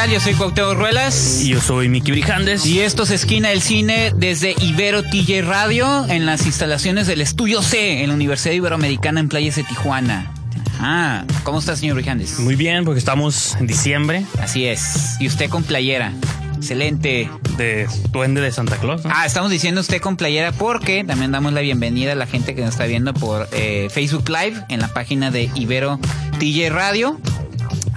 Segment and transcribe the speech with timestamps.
[0.00, 0.10] Tal?
[0.10, 1.42] Yo soy Cuauhtémoc Ruelas.
[1.42, 2.64] Y yo soy Miki Brijandes.
[2.64, 7.60] Y esto es Esquina del Cine desde Ibero TJ Radio en las instalaciones del Estudio
[7.60, 10.32] C en la Universidad Iberoamericana en Playas de Tijuana.
[10.78, 12.38] Ah, ¿cómo está, señor Brijandes?
[12.38, 15.16] Muy bien, porque estamos en diciembre Así es.
[15.20, 16.12] Y usted con playera.
[16.56, 17.28] Excelente.
[17.58, 19.04] de Duende de Santa Claus.
[19.04, 19.10] ¿no?
[19.14, 22.62] Ah, estamos diciendo usted con playera porque también damos la bienvenida a la gente que
[22.62, 25.98] nos está viendo por eh, Facebook Live en la página de Ibero
[26.38, 27.20] TJ Radio.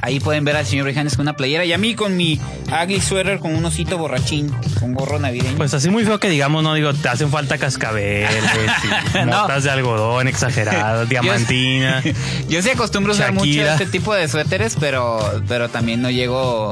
[0.06, 3.00] Ahí pueden ver al señor Brijandes con una playera y a mí con mi ugly
[3.00, 5.56] sweater con un osito borrachín, con gorro navideño.
[5.56, 8.30] Pues así muy feo que digamos, no digo, te hacen falta cascabeles,
[9.14, 9.44] y No.
[9.44, 12.04] motas de algodón exageradas, diamantina.
[12.50, 16.72] Yo sí acostumbro a usar mucho este tipo de suéteres, pero, pero también no llego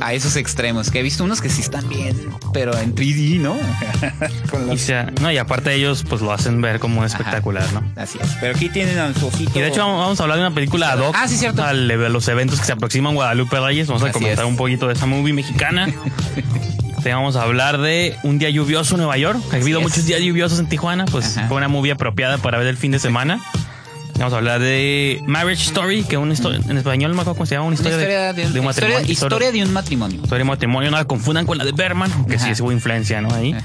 [0.00, 0.90] a esos extremos.
[0.90, 2.16] Que he visto unos que sí están bien,
[2.52, 3.56] pero en 3D, ¿no?
[4.50, 7.82] Con Y, sea- no, y aparte ellos pues lo hacen ver como espectacular, ¿no?
[7.96, 8.30] Así es.
[8.40, 9.58] Pero aquí tienen a su osito.
[9.58, 11.62] Y de hecho vamos vamos a hablar de una película ad hoc Ah, sí, cierto.
[11.64, 13.86] al- de los eventos que se aproximan a Guadalupe Reyes.
[13.88, 14.50] Vamos a Así comentar es.
[14.50, 15.88] un poquito de esa movie mexicana.
[17.02, 19.38] Te vamos a hablar de un día lluvioso en Nueva York.
[19.52, 21.48] Ha habido muchos días lluviosos en Tijuana, pues Ajá.
[21.48, 23.40] fue una movie apropiada para ver el fin de semana.
[24.18, 27.34] Vamos a hablar de Marriage Story, que es una historia, en español no me acuerdo
[27.36, 29.12] cómo se llama, una Una historia, historia de, de, de un historia, matrimonio.
[29.12, 30.16] historia de un matrimonio.
[30.22, 32.50] Historia de matrimonio, no la confundan con la de Berman, que sí Ajá.
[32.52, 33.34] es su influencia, ¿no?
[33.34, 33.54] Ahí.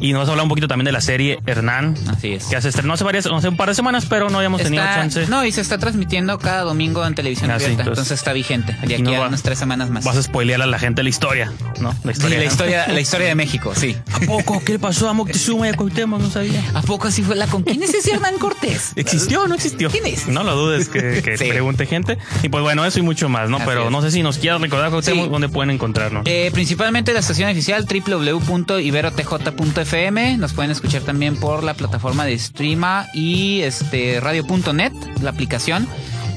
[0.00, 2.44] Y nos vas a hablar un poquito también de la serie Hernán, Así es.
[2.46, 5.26] que se estrenó hace, varias, hace un par de semanas, pero no habíamos tenido chance.
[5.28, 7.82] No, y se está transmitiendo cada domingo en televisión Ah, sí, abierta.
[7.82, 8.72] entonces- entonces, está vigente.
[8.72, 10.04] De Aquí aquí no a va- unas tres semanas más.
[10.04, 11.90] Vas a spoilear a la gente la historia, ¿no?
[12.04, 12.38] La Sí, historia.
[12.38, 13.96] la historia, la historia de México, sí.
[14.12, 14.62] ¿A poco?
[14.64, 16.20] ¿Qué le pasó a Moctezuma y a Cuauhtémoc?
[16.20, 16.62] No sabía.
[16.74, 18.92] ¿A poco así fue la con quién es ese Hernán Cortés?
[18.96, 19.90] ¿Existió o no existió?
[19.90, 20.28] ¿Quién es?
[20.28, 21.44] No lo dudes que, que Sí.
[21.48, 22.18] pregunte gente.
[22.42, 23.56] Y pues bueno, eso y mucho más, ¿no?
[23.56, 23.90] Así Pero es.
[23.90, 25.30] no sé si nos quieras recordar, Cuauhtémoc, Sí.
[25.30, 26.22] dónde pueden encontrarnos.
[26.26, 29.87] Eh, principalmente la estación oficial www.iberotj.fm.
[29.90, 35.88] Nos pueden escuchar también por la plataforma de Streama y este radio.net, la aplicación.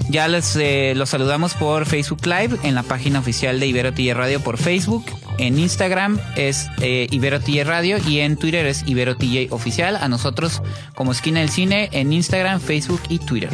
[0.10, 4.14] Ya les eh, los saludamos por Facebook Live en la página oficial de Ibero TJ
[4.14, 5.04] Radio por Facebook.
[5.38, 9.98] En Instagram es eh, Ibero TJ Radio y en Twitter es Ibero TJ Oficial.
[9.98, 10.62] A nosotros
[10.96, 13.52] como Esquina del Cine en Instagram, Facebook y Twitter.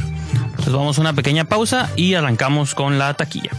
[0.57, 3.49] Pues vamos a una pequeña pausa y arrancamos con la taquilla.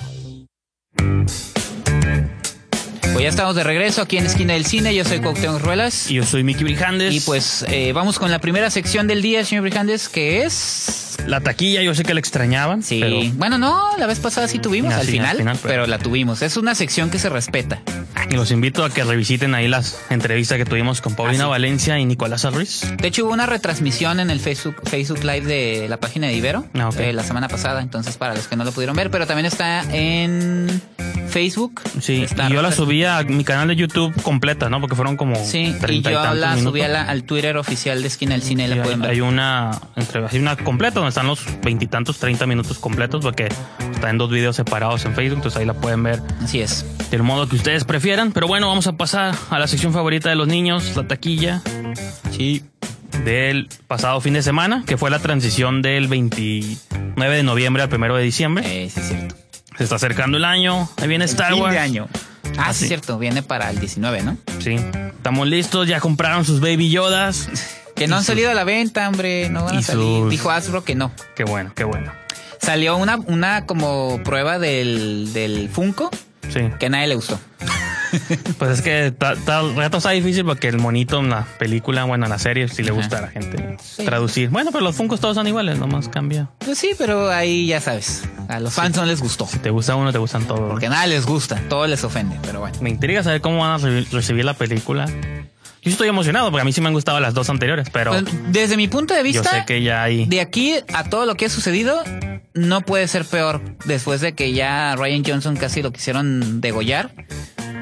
[3.13, 4.95] Pues ya estamos de regreso aquí en Esquina del Cine.
[4.95, 6.11] Yo soy Cuauhtémoc Ruelas.
[6.11, 7.15] Y yo soy Miki Brijandes.
[7.15, 11.17] Y pues eh, vamos con la primera sección del día, señor Brijandes, que es...
[11.27, 12.83] La taquilla, yo sé que la extrañaban.
[12.83, 13.01] Sí.
[13.01, 15.75] pero Bueno, no, la vez pasada sí tuvimos, al, sí, final, al final, pero...
[15.75, 16.43] pero- la tuvimos.
[16.43, 17.83] Es una sección que se respeta.
[18.31, 21.47] Y los invito a que revisiten ahí las entrevistas que tuvimos con Paulina.
[21.47, 22.83] Valencia y Nicolás Ruiz.
[23.01, 26.67] De hecho, hubo una retransmisión en el Facebook, Facebook Live de la página de Ibero
[26.75, 29.47] Ah, eh, la semana pasada, entonces para los que no lo pudieron ver, pero también
[29.47, 30.81] está en
[31.29, 31.81] Facebook.
[32.01, 34.81] Sí, Está y yo la subí a mi canal de YouTube completa, ¿no?
[34.81, 36.71] Porque fueron como Sí, 30 y y, yo la minutos.
[36.73, 39.11] subí a la- al Twitter oficial de Esquina del Cine, Y la hay, pueden ver.
[39.11, 43.49] hay una entre, hay una completa donde están los veintitantos, 30 minutos completos, porque
[43.93, 46.85] está en dos videos separados en Facebook, entonces ahí la pueden ver Así es.
[47.11, 48.33] del modo que ustedes prefieran.
[48.33, 51.63] Pero bueno, vamos a pasar a la sección favorita de los niños, la taquilla.
[52.31, 52.65] Sí.
[53.25, 58.15] Del pasado fin de semana, que fue la transición del 29 de noviembre al 1
[58.17, 58.85] de diciembre.
[58.85, 59.35] Eh, sí, es cierto.
[59.79, 61.73] Se está acercando el año, ahí viene Star Fin Wars.
[61.75, 62.09] de año.
[62.57, 64.37] Ah, Ah, sí, es cierto, viene para el 19, ¿no?
[64.59, 67.49] Sí, estamos listos, ya compraron sus Baby Yodas.
[67.99, 70.01] Que no han salido a la venta, hombre, no van a salir.
[70.05, 71.11] sus- Dijo Hasbro que no.
[71.35, 72.13] Qué bueno, qué bueno.
[72.63, 76.09] Salió una, una como prueba del, del Funko
[76.49, 77.41] Sí, que nadie le gustó.
[78.59, 82.05] pues es que ta- ta- el reto está difícil porque el monito en la película,
[82.05, 82.97] bueno, en la serie, sí le Ajá.
[82.99, 84.51] gusta a la gente traducir.
[84.51, 86.49] Bueno, pero los Funkos todos son iguales, nomás cambia.
[86.59, 88.25] Pues sí, pero ahí ya sabes.
[88.49, 89.47] A los fans no les gustó.
[89.47, 90.71] Si te gusta uno, te gustan todos.
[90.71, 92.77] Porque nada les gusta, todo les ofende, pero bueno.
[92.81, 95.07] Me intriga saber cómo van a re- recibir la película.
[95.83, 98.25] Yo estoy emocionado porque a mí sí me han gustado las dos anteriores, pero Pues,
[98.53, 100.27] desde mi punto de yo vista, sé que ya hay.
[100.27, 102.03] de aquí a todo lo que ha sucedido,
[102.53, 107.13] no puede ser peor después de que ya Ryan Johnson casi lo quisieron degollar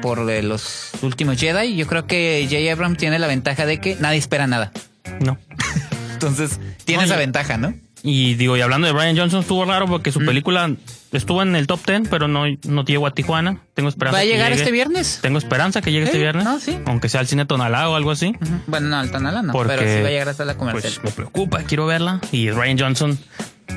[0.01, 1.75] por los últimos Jedi.
[1.75, 2.71] Yo creo que J.
[2.71, 4.71] Abrams tiene la ventaja de que nadie espera nada.
[5.19, 5.37] No.
[6.13, 7.73] Entonces, tiene esa ventaja, ¿no?
[8.03, 10.13] Y digo, y hablando de Brian Johnson, estuvo raro porque Mm.
[10.13, 10.71] su película
[11.11, 13.59] estuvo en el top 10, pero no, no llegó a Tijuana.
[13.73, 14.17] Tengo esperanza.
[14.17, 14.61] ¿Va a que llegar llegue.
[14.61, 15.19] este viernes?
[15.21, 16.45] Tengo esperanza que llegue Sí, este viernes.
[16.45, 16.77] no, sí.
[16.85, 18.35] Aunque sea al cine Tonalá o algo así.
[18.67, 20.93] Bueno, no, al Tonala no, Porque, pero sí va a llegar hasta la comercial.
[21.01, 22.21] Pues me preocupa, quiero verla.
[22.31, 23.19] Y Ryan Johnson,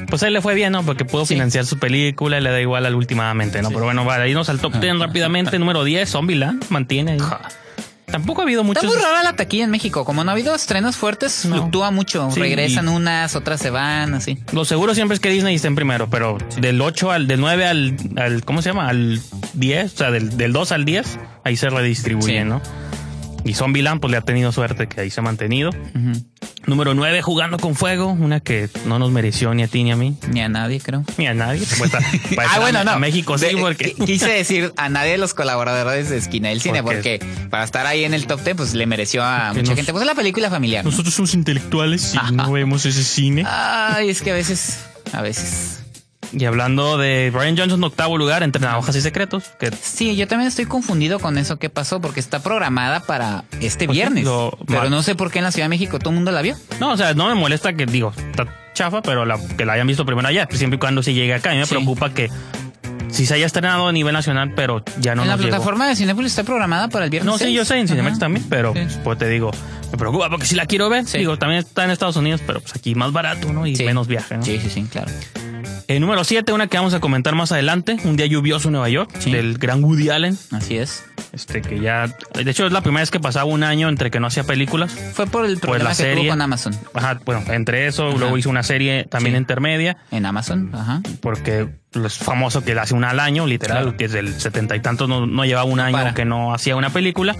[0.08, 0.82] pues a él le fue bien, ¿no?
[0.84, 1.34] Porque pudo Sí.
[1.34, 3.68] financiar su película y le da igual al últimamente, ¿no?
[3.68, 3.74] Sí.
[3.74, 5.58] Pero bueno, vale, irnos al top 10 rápidamente.
[5.60, 7.18] Número 10, Zombieland, mantiene ahí.
[8.06, 8.84] Tampoco ha habido Está muchos.
[8.92, 10.04] muy rara la taquilla en México.
[10.04, 11.54] Como no ha habido estrenos fuertes, No.
[11.58, 12.28] fluctúa mucho.
[12.32, 14.36] Sí, Regresan y- unas, otras se van, así.
[14.52, 17.66] Lo seguro siempre es que Disney esté en primero, pero del 8 al, del 9
[17.66, 18.88] al, al, ¿cómo se llama?
[18.88, 19.20] Al
[19.54, 22.48] 10, o sea, del, del 2 al 10, ahí se redistribuyen, Sí.
[22.48, 22.60] ¿no?
[23.44, 25.70] Y Zombieland, pues le ha tenido suerte que ahí se ha mantenido.
[26.66, 29.96] Número 9, Jugando con Fuego, una que no nos mereció ni a ti ni a
[29.96, 31.04] mí, Ni a nadie, creo.
[31.16, 31.62] ni a nadie.
[31.78, 31.90] Pues,
[32.34, 32.92] pues, ah, a- bueno, no.
[32.92, 33.94] A México sí, De- porque...
[33.96, 37.64] qui- Quise decir a nadie de los colaboradores de Esquina del Cine, ¿Por porque para
[37.64, 39.92] estar ahí en el top 10, pues le mereció a mucha nos- gente.
[39.92, 40.84] Pues es la película familiar.
[40.84, 40.90] ¿no?
[40.90, 43.44] Nosotros somos intelectuales y no vemos ese cine.
[43.46, 44.80] Ay, es que a veces,
[45.12, 45.79] a veces.
[46.32, 50.46] Y hablando de Brian Johnson, octavo lugar, entre navajas y secretos, que Sí, yo también
[50.48, 54.24] estoy confundido con eso que pasó, porque está programada para este Por viernes.
[54.66, 56.56] pero no sé por qué en la Ciudad de México todo el mundo la vio.
[56.78, 59.86] No, o sea, no me molesta que, digo, está chafa, pero la, que la hayan
[59.88, 61.50] visto primero allá, siempre y cuando sí llegue acá.
[61.50, 61.74] A mí me Sí.
[61.74, 62.28] preocupa que
[63.08, 65.50] si se haya estrenado a nivel nacional, pero ya no en la nos llegó.
[65.56, 67.26] plataforma de Cinepolis está programada para el viernes.
[67.26, 67.56] No, sí, 6.
[67.56, 68.18] yo sé, en Ajá.
[68.20, 68.98] también, pero Sí.
[69.02, 69.50] pues te digo,
[69.90, 71.18] me preocupa porque si la quiero ver, Sí.
[71.18, 73.66] digo, también está en Estados Unidos, pero pues aquí más barato, ¿no?
[73.66, 73.82] Y Sí.
[73.84, 74.44] menos viaje, ¿no?
[74.44, 75.10] Sí, sí, sí, claro.
[75.90, 78.88] Eh, número 7, una que vamos a comentar más adelante, Un día lluvioso en Nueva
[78.88, 79.32] York, Sí.
[79.32, 81.04] del gran Woody Allen, Así es.
[81.32, 84.20] este que ya, de hecho es la primera vez que pasaba un año entre que
[84.20, 84.92] no hacía películas.
[85.14, 86.78] Fue por el problema la que tuvo con Amazon.
[86.94, 88.18] Ajá, bueno, entre eso, Ajá.
[88.18, 89.38] luego hizo una serie también Sí.
[89.40, 89.96] intermedia.
[90.12, 91.00] En Amazon, ajá.
[91.20, 93.96] porque es famoso que hace un al año, literal, Claro.
[93.96, 96.14] que desde el setenta y tantos no, no llevaba un No año para.
[96.14, 97.34] que no hacía una película.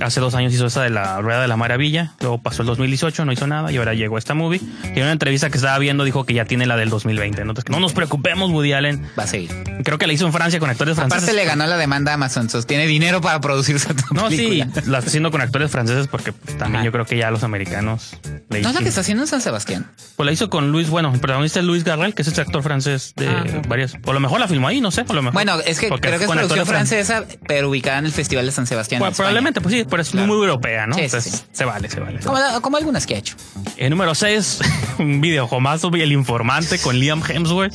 [0.00, 3.24] Hace dos años hizo esa de la Rueda de la Maravilla, luego pasó el 2018,
[3.24, 4.60] no hizo nada y ahora llegó esta movie.
[4.84, 7.44] Y en una entrevista que estaba viendo dijo que ya tiene la del 2020.
[7.44, 7.52] ¿no?
[7.52, 9.06] Entonces, no nos preocupemos, Woody Allen.
[9.18, 9.50] Va a seguir.
[9.84, 11.34] Creo que la hizo en Francia con actores Aparte franceses.
[11.34, 15.08] le ganó la demanda a Amazon, sostiene dinero para producir su No, sí, la está
[15.08, 16.84] haciendo con actores franceses porque también Ajá.
[16.84, 18.18] yo creo que ya los americanos
[18.50, 19.86] le ¿No es la que está haciendo en San Sebastián?
[20.16, 22.62] Pues la hizo con Luis, bueno, el protagonista es Luis Garrel, que es este actor
[22.62, 23.94] francés de Ah, varias.
[24.04, 25.32] O a lo mejor la filmó ahí, no sé, a lo mejor.
[25.34, 28.66] Bueno, es que creo que es producción francesa, pero ubicada en el Festival de San
[28.66, 29.00] Sebastián.
[29.00, 30.26] Pues, probablemente, pues sí, pero es Claro.
[30.26, 30.94] muy europea, ¿no?
[30.94, 31.42] Sí, sí, Entonces, sí.
[31.52, 32.18] se vale, se vale.
[32.20, 32.60] se Como, vale.
[32.60, 33.36] como algunas que ha hecho.
[33.76, 34.60] El número 6,
[34.98, 37.74] un video jomazo, El Informante con Liam Hemsworth.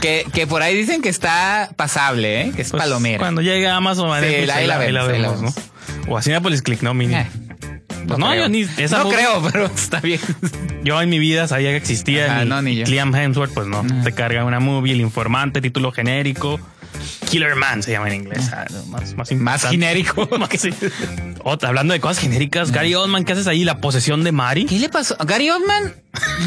[0.00, 2.52] Que, que por ahí dicen que está pasable, ¿eh?
[2.54, 3.18] que es Pues, palomera.
[3.18, 6.14] Cuando llegue a Amazon, Sí, Netflix, ahí la vemos, ahí la ¿no?
[6.14, 6.20] O
[6.62, 6.94] Click, ¿no?
[6.94, 7.14] Mini.
[7.14, 7.26] Eh,
[8.06, 8.42] Pues no, creo.
[8.42, 10.20] yo ni esa no creo, pero está bien.
[10.84, 12.26] Yo en mi vida sabía que existía.
[12.26, 12.86] Ajá, ni- no, ni yo.
[12.86, 13.84] Liam Hemsworth, pues no.
[14.04, 16.60] Te carga una movie, El Informante, título genérico.
[17.26, 18.50] Killer Man se llama en inglés.
[18.52, 19.68] Ah, más, más, Más importante.
[19.68, 20.28] genérico.
[20.56, 20.70] Sí.
[21.44, 23.64] Otra, hablando de cosas genéricas, Gary Oldman, ¿qué haces ahí?
[23.64, 24.64] La posesión de Mari.
[24.66, 25.16] ¿Qué le pasó?
[25.26, 25.94] Gary Oldman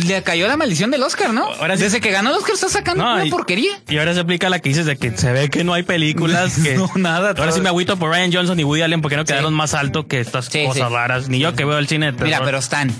[0.07, 1.43] le cayó la maldición del Oscar, ¿no?
[1.45, 1.83] Ahora sí.
[1.83, 3.71] Desde que ganó el Oscar está sacando No, una y- porquería.
[3.87, 6.57] Y ahora se aplica la que dices de que se ve que no hay películas.
[6.63, 7.51] Que No, nada, Ahora todo.
[7.51, 9.27] sí me agüito por Ryan Johnson y Woody Allen porque no Sí.
[9.27, 11.29] quedaron más alto que estas cosas raras.
[11.29, 12.25] Ni yo que veo el cine de terror.
[12.27, 12.91] Mira, pero están,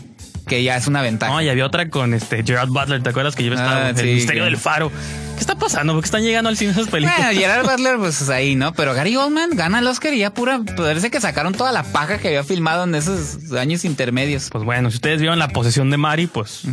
[0.49, 1.31] que ya es una ventaja.
[1.31, 3.95] No, y había otra con este Gerard Butler, ¿te acuerdas que yo estaba Ah, el
[3.97, 4.91] sí, misterio que- del faro?
[5.35, 5.93] ¿Qué está pasando?
[5.93, 7.17] Porque están llegando al cine esas películas.
[7.23, 8.73] Bueno, Gerard Butler, pues ahí, ¿no?
[8.73, 12.17] Pero Gary Oldman gana el Oscar y ya pura, parece que sacaron toda la paja
[12.17, 14.49] que había filmado en esos años intermedios.
[14.51, 16.63] Pues bueno, si ustedes vieron la posesión de Mari, pues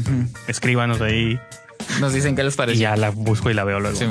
[0.48, 1.38] escríbanos ahí
[2.00, 2.80] Nos dicen qué les y pareció.
[2.82, 3.96] ya la busco y la veo luego.
[3.96, 4.06] Sí.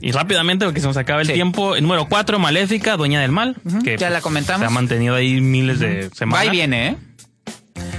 [0.00, 1.32] Y rápidamente, porque se nos acaba el Sí.
[1.32, 1.74] tiempo.
[1.76, 3.56] El número 4, Maléfica, Dueña del Mal.
[3.82, 4.60] que Ya la comentamos.
[4.60, 6.44] Se ha mantenido ahí miles de semanas.
[6.46, 6.96] Va y viene, ¿eh?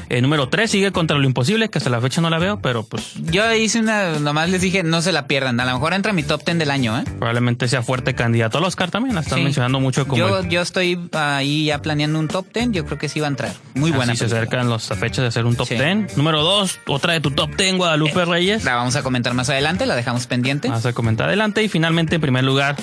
[0.09, 2.83] El número 3 sigue contra lo imposible, que hasta la fecha no la veo, pero
[2.83, 5.59] pues Yo hice una, nomás les dije, no se la pierdan.
[5.59, 7.03] A lo mejor entra en mi top 10 del año, ¿eh?
[7.17, 9.15] probablemente sea fuerte candidato al Oscar también.
[9.15, 9.43] La están Sí.
[9.43, 12.71] mencionando mucho como Yo, el- yo estoy ahí ya planeando un top 10.
[12.71, 13.53] Yo creo que sí va a entrar.
[13.73, 14.13] Muy buena.
[14.13, 15.75] así se acercan las fechas de hacer un top Sí.
[15.75, 16.15] 10.
[16.17, 18.63] Número 2, otra de tu top 10, Guadalupe Reyes.
[18.63, 19.85] La vamos a comentar más adelante.
[19.85, 20.67] La dejamos pendiente.
[20.69, 21.63] Vamos a comentar adelante.
[21.63, 22.75] Y finalmente, en primer lugar,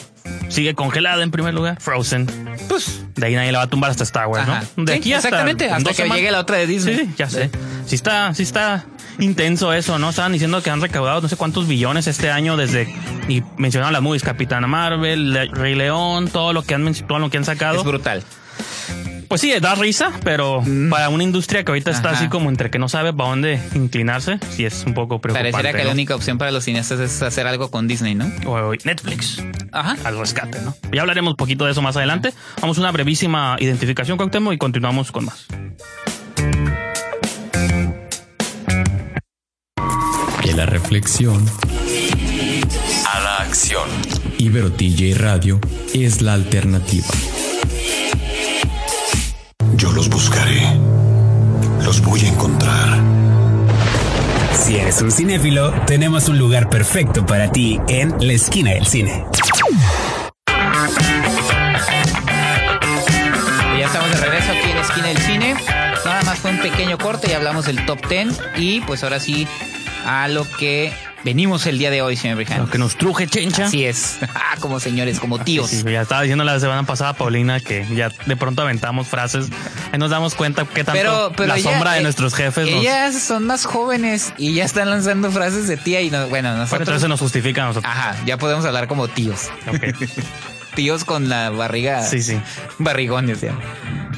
[0.53, 2.27] sigue congelada en primer lugar, Frozen.
[2.69, 4.65] Pues, De ahí nadie la va a tumbar hasta Star Wars, Ajá.
[4.77, 4.85] ¿no?
[4.85, 5.29] De Sí, aquí hasta.
[5.29, 6.17] exactamente, en hasta que semanas.
[6.19, 6.97] llegue la otra de Disney.
[6.97, 7.51] Sí, ya sé.
[7.87, 8.85] Sí está, sí está
[9.19, 10.11] intenso eso, ¿no?
[10.11, 12.93] Estaban diciendo que han recaudado no sé cuántos billones este año desde.
[13.29, 17.37] Y mencionaron las movies, Capitana Marvel, Rey León, todo lo que han, todo lo que
[17.39, 17.79] han sacado.
[17.79, 18.23] es brutal.
[19.33, 22.79] Pues sí, da risa, pero para una industria que ahorita está así como entre que
[22.79, 25.53] no sabe para dónde inclinarse, sí es un poco preocupante.
[25.53, 25.89] Pareciera que ¿no?
[25.89, 28.31] la única opción para los cineastas es hacer algo con Disney, ¿no?
[28.45, 29.97] O Netflix Ajá.
[30.05, 30.77] al rescate, ¿no?
[30.93, 32.35] Ya hablaremos un poquito de eso más adelante.
[32.61, 35.47] Vamos a una brevísima identificación con Temo y continuamos con más.
[40.45, 41.43] De la reflexión
[43.11, 43.89] a la acción.
[44.37, 45.59] Ibero TJ Radio
[45.95, 47.07] es la alternativa.
[49.77, 50.63] Yo los buscaré.
[51.83, 53.01] Los voy a encontrar.
[54.55, 59.25] Si eres un cinéfilo, tenemos un lugar perfecto para ti en la esquina del cine.
[63.75, 65.55] Y ya estamos de regreso aquí en la esquina del cine.
[66.05, 68.41] Nada más fue un pequeño corte y hablamos del top 10.
[68.57, 69.49] Y pues ahora sí,
[70.05, 70.93] a lo que
[71.25, 72.67] venimos el día de hoy, señor Brijandes.
[72.67, 73.67] Lo que nos truje, chencha.
[73.67, 74.19] Así es.
[74.35, 75.71] Ah, como señores, como tíos.
[75.71, 79.47] Sí, ya estaba diciendo la semana pasada, Paulina, que ya de pronto aventamos frases.
[79.93, 82.69] Ahí nos damos cuenta que tanto Pero, pero la ella- sombra de eh, nuestros jefes
[82.71, 82.81] nos.
[82.81, 86.81] Ellas son más jóvenes y ya están lanzando frases de tía y no, bueno, nosotros.
[86.89, 87.93] entonces nos justifica a nosotros.
[87.93, 89.49] Ajá, ya podemos hablar como tíos.
[89.69, 89.95] Ok.
[90.75, 92.03] Tíos con la barriga.
[92.03, 92.41] Sí, sí.
[92.79, 93.53] Barrigones, ya.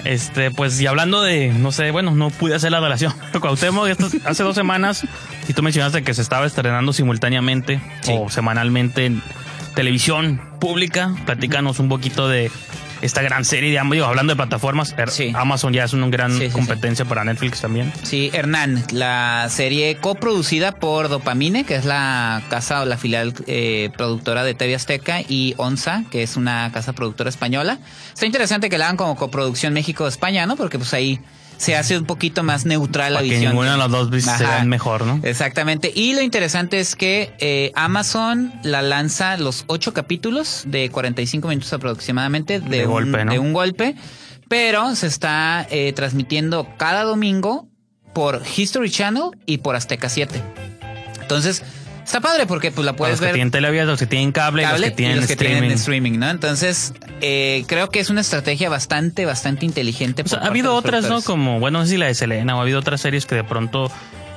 [0.04, 3.12] Este, pues, y hablando de, no sé, bueno, no pude hacer la donación.
[3.40, 5.02] Cuauhtémoc, esto- hace dos semanas,
[5.48, 8.12] y tú mencionaste que se estaba estrenando simultáneamente Sí.
[8.14, 9.22] o semanalmente en
[9.74, 11.14] televisión pública.
[11.26, 12.50] Platícanos un poquito de
[13.04, 14.96] esta gran serie de digo, hablando de plataformas.
[14.96, 15.32] er- Sí.
[15.36, 17.92] Amazon ya es una gran Sí, sí, competencia para Netflix también.
[18.02, 23.90] Sí, Hernán, la serie coproducida por Dopamine, que es la casa o la filial eh,
[23.96, 27.78] productora de TV Azteca, y Onza, que es una casa productora española.
[28.12, 30.56] Está interesante que la hagan como coproducción México-España, ¿no?
[30.56, 31.20] Porque pues ahí
[31.64, 33.52] se hace un poquito más neutral la Para que visión.
[33.52, 34.56] ninguna de las dos vis- se Ajá.
[34.56, 35.20] vean mejor, ¿no?
[35.22, 35.90] Exactamente.
[35.94, 41.72] Y lo interesante es que eh, Amazon la lanza los ocho capítulos de 45 minutos
[41.72, 43.32] aproximadamente de, De un, golpe, ¿no?
[43.32, 43.94] de un golpe,
[44.48, 47.66] pero se está eh, transmitiendo cada domingo
[48.12, 50.40] por History Channel y por Azteca 7.
[51.20, 51.62] Entonces,
[52.04, 54.62] está padre porque pues la puedes los que ver tienen televisión, los que tienen cable,
[54.62, 55.58] y los que tienen y los que streaming.
[55.60, 56.30] tienen streaming, ¿no?
[56.30, 60.22] Entonces, eh, creo que es una estrategia bastante, bastante inteligente.
[60.22, 61.22] O sea, por ha habido otras, ¿no?
[61.22, 63.44] Como, bueno, no sé si la de Selena o ha habido otras series que de
[63.44, 63.90] pronto.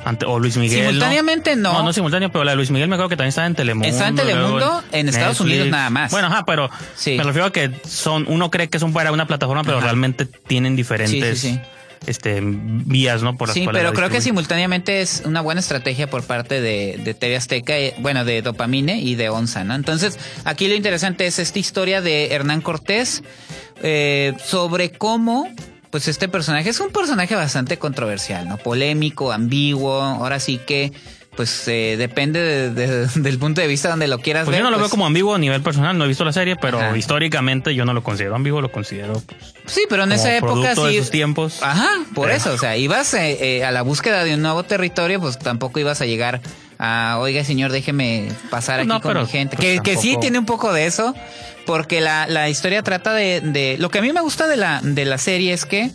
[0.05, 0.85] ante- o Luis Miguel.
[0.85, 1.73] Simultáneamente no.
[1.73, 3.89] No, no simultáneo, pero la de Luis Miguel me acuerdo que también estaba en Telemundo.
[3.89, 6.11] Está en Telemundo, en Estados Unidos nada más.
[6.11, 7.17] Bueno, ajá, pero Sí.
[7.17, 9.87] me refiero a que son, uno cree que son para una plataforma, pero Ajá.
[9.87, 11.61] realmente tienen diferentes Sí, sí, sí.
[12.05, 13.35] Este vías, ¿no?
[13.37, 16.61] Por las Sí, cuales pero la creo que simultáneamente es una buena estrategia por parte
[16.61, 19.75] de, de TV Azteca, eh, bueno, de Dopamine y de Onza, ¿no?
[19.75, 23.23] Entonces, aquí lo interesante es esta historia de Hernán Cortés
[23.83, 25.49] eh, sobre cómo,
[25.91, 28.57] pues este personaje es un personaje bastante controversial, ¿no?
[28.57, 30.91] Polémico, ambiguo, ahora sí que,
[31.37, 34.59] pues eh, depende de- de- del punto de vista donde lo quieras Pues ver.
[34.59, 36.57] yo no lo veo pues- como ambiguo a nivel personal, no he visto la serie,
[36.57, 36.97] pero Ajá.
[36.97, 40.75] históricamente yo no lo considero ambiguo, lo considero pues, Sí, pero en como esa época
[40.75, 40.97] sí.
[40.97, 41.63] de tiempos.
[41.63, 45.21] Ajá, por eso, o sea, ibas eh, eh, a la búsqueda de un nuevo territorio,
[45.21, 46.41] pues tampoco ibas a llegar
[46.79, 49.55] a, oiga señor, déjeme pasar aquí No, con pero, mi gente.
[49.57, 51.13] pues, que, que sí tiene un poco de eso,
[51.65, 53.77] porque la, la historia trata de, de...
[53.77, 55.91] Lo que a mí me gusta de la, de la serie es que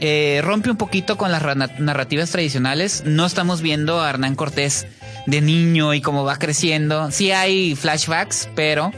[0.00, 1.42] eh, rompe un poquito con las
[1.78, 3.02] narrativas tradicionales.
[3.06, 4.86] No estamos viendo a Hernán Cortés
[5.26, 7.10] de niño y cómo va creciendo.
[7.10, 8.92] Sí hay flashbacks, pero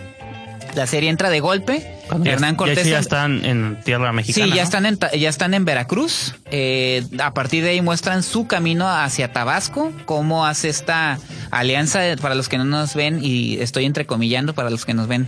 [0.75, 1.99] la serie entra de golpe.
[2.09, 4.47] Cuando ya- Hernán Cortés ya están en tierra mexicana.
[4.47, 4.63] Sí, ya ¿no?
[4.63, 6.35] están en, ya están en Veracruz.
[6.51, 11.19] Eh, a partir de ahí muestran su camino hacia Tabasco, cómo hace esta
[11.51, 15.09] alianza de- para los que no nos ven y estoy entrecomillando para los que nos
[15.09, 15.27] ven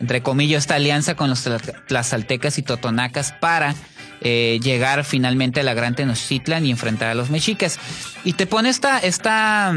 [0.00, 3.74] entre comillas esta alianza con los tla- tlazaltecas y totonacas para
[4.20, 7.78] eh, llegar finalmente a la Gran Tenochtitlan y enfrentar a los mexicas.
[8.24, 9.74] Y te pone esta, esta,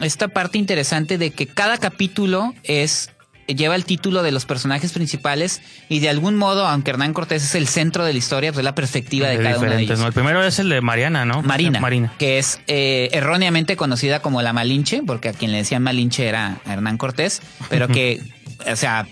[0.00, 3.10] esta parte interesante de que cada capítulo es
[3.48, 7.54] lleva el título de los personajes principales y de algún modo, aunque Hernán Cortés es
[7.54, 10.00] el centro de la historia, pues es la perspectiva de, De cada uno de ellos.
[10.00, 10.08] ¿no?
[10.08, 11.42] El primero es el de Mariana, ¿no?
[11.42, 12.12] Marina, Marina.
[12.18, 16.56] que es eh, erróneamente conocida como la Malinche, porque a quien le decían Malinche era
[16.66, 18.20] Hernán Cortés, pero que,
[18.68, 19.06] o sea,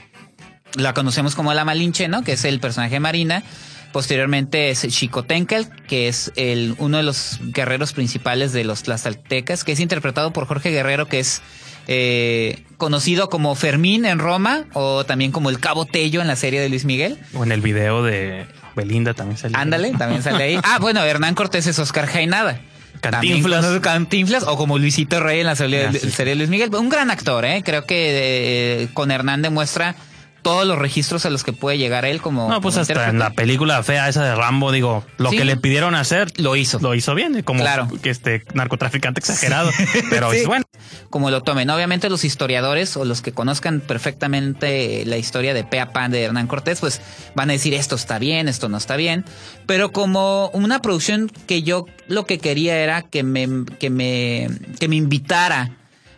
[0.76, 2.23] la conocemos como la Malinche, ¿no?
[2.23, 3.43] Que es el personaje de Marina.
[3.93, 9.73] Posteriormente es Xicotencal, que es el, uno de los guerreros principales de los Tlazaltecas, que
[9.73, 11.43] es interpretado por Jorge Guerrero, que es
[11.87, 16.61] eh, conocido como Fermín en Roma, o también como el Cabo Tello en la serie
[16.61, 17.19] de Luis Miguel.
[17.35, 19.57] O en el video de Belinda también salió.
[19.57, 20.59] Ándale, también sale ahí.
[20.64, 22.61] Ah, bueno, Hernán Cortés es Oscar Jainada.
[23.00, 23.64] Cantinflas.
[23.81, 26.11] Cantinflas o como Luisito Rey en la serie, Ah, sí.
[26.11, 26.75] serie de Luis Miguel.
[26.75, 27.62] Un gran actor, ¿eh?
[27.64, 29.95] Creo que eh, con Hernán demuestra
[30.44, 32.48] todos los registros a los que puede llegar él como.
[32.48, 35.38] No, pues como hasta en la película fea esa de Rambo, digo, lo Sí.
[35.38, 36.78] que le pidieron hacer, Lo hizo.
[36.78, 37.88] lo hizo bien, como Claro.
[38.02, 39.70] que este narcotraficante exagerado.
[40.10, 40.44] Pero Sí.
[40.46, 40.64] bueno.
[41.10, 41.70] Como lo tomen.
[41.70, 46.22] Obviamente los historiadores o los que conozcan perfectamente la historia de pe a pan de
[46.22, 47.00] Hernán Cortés, pues
[47.34, 49.24] van a decir esto está bien, esto no está bien.
[49.66, 53.48] Pero como una producción que yo lo que quería era que me,
[53.78, 54.48] que me,
[54.78, 55.70] que me invitara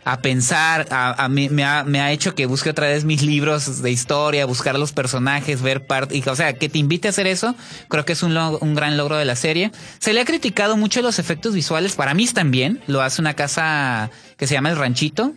[0.09, 3.21] a pensar, a, a mí- me, ha, me ha hecho que busque otra vez mis
[3.23, 7.27] libros de historia, buscar los personajes, ver parte, o sea, que te invite a hacer
[7.27, 7.55] eso,
[7.89, 9.71] creo que es un, log- un gran logro de la serie.
[9.99, 14.09] Se le ha criticado mucho los efectos visuales, para mí bien, lo hace una casa
[14.37, 15.33] que se llama El Ranchito.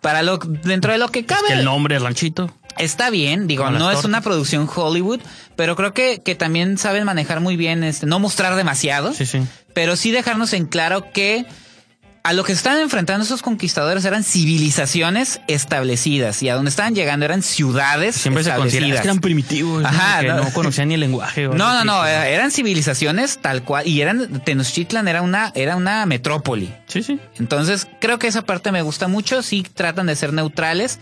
[0.00, 2.52] Para lo, dentro de lo que cabe, Que el nombre, Ranchito.
[2.76, 5.20] está bien, digo, no es una producción Hollywood,
[5.56, 9.40] pero creo que, que también saben manejar muy bien, este, no mostrar demasiado Sí, sí.
[9.72, 11.46] pero sí dejarnos en claro que
[12.26, 17.26] a lo que estaban enfrentando esos conquistadores eran civilizaciones establecidas y a donde estaban llegando
[17.26, 19.00] eran ciudades Siempre se establecidas.
[19.02, 20.42] que eran primitivos, Ajá, que no.
[20.44, 20.50] no.
[20.52, 21.42] conocían ni el lenguaje.
[21.48, 22.10] No, no, no, así.
[22.32, 26.72] eran civilizaciones tal cual y eran Tenochtitlan era una era una metrópoli.
[26.86, 27.20] Sí, sí.
[27.38, 29.42] Entonces, creo que esa parte me gusta mucho.
[29.42, 30.98] Sí tratan de ser neutrales.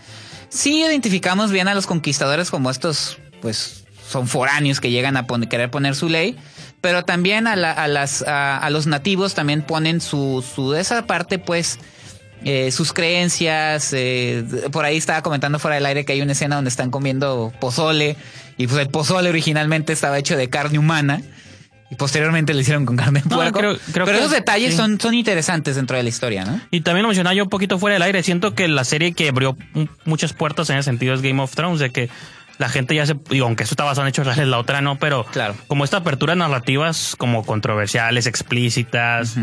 [0.49, 5.47] Sí identificamos bien a los conquistadores como estos, pues, son foráneos que llegan a poner-
[5.47, 6.35] querer poner su ley.
[6.83, 11.07] Pero también a, la- a las, a, a los nativos también ponen su, su esa
[11.07, 11.79] parte, pues,
[12.43, 13.91] eh, sus creencias.
[13.93, 17.53] eh, por ahí estaba comentando fuera del aire que hay una escena donde están comiendo
[17.61, 18.17] pozole.
[18.57, 21.21] Y pues el pozole originalmente estaba hecho de carne humana.
[21.89, 23.59] Y posteriormente lo hicieron con carne de No, puerco.
[23.59, 24.77] creo- creo Pero que- esos detalles sí.
[24.77, 26.59] son, son interesantes dentro de la historia, ¿no?
[26.69, 28.21] Y también lo mencionaba yo un poquito fuera del aire.
[28.23, 29.55] Siento que la serie que abrió
[30.03, 32.09] muchas puertas en ese sentido es Game of Thrones, de que
[32.57, 33.15] la gente ya se.
[33.29, 35.25] Digo, aunque eso está basado en hechos reales, la otra no, pero.
[35.25, 35.55] Claro.
[35.67, 39.35] Como esta apertura de narrativas como controversiales, explícitas,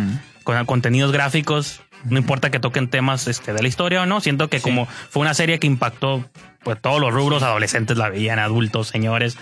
[0.45, 4.21] con contenidos gráficos, no importa que toquen temas este, de la historia o no.
[4.21, 6.25] Siento que como fue una serie que impactó.
[6.63, 9.39] Pues todos los rubros, adolescentes la veían, adultos, señores.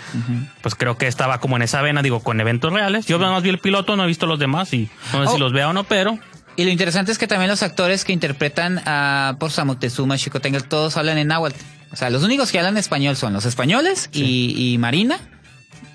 [0.61, 3.07] Pues creo que estaba como en esa vena, digo, con eventos reales.
[3.07, 5.33] Yo nada más vi el piloto, no he visto los demás y no sé Oh.
[5.33, 6.17] si los vea o no, pero
[6.55, 10.95] Y lo interesante es que también los actores que interpretan a por Samotezuma, Xicoténcatl, todos
[10.95, 11.59] hablan en náhuatl.
[11.91, 15.17] O sea, los únicos que hablan español son los españoles y, y Marina,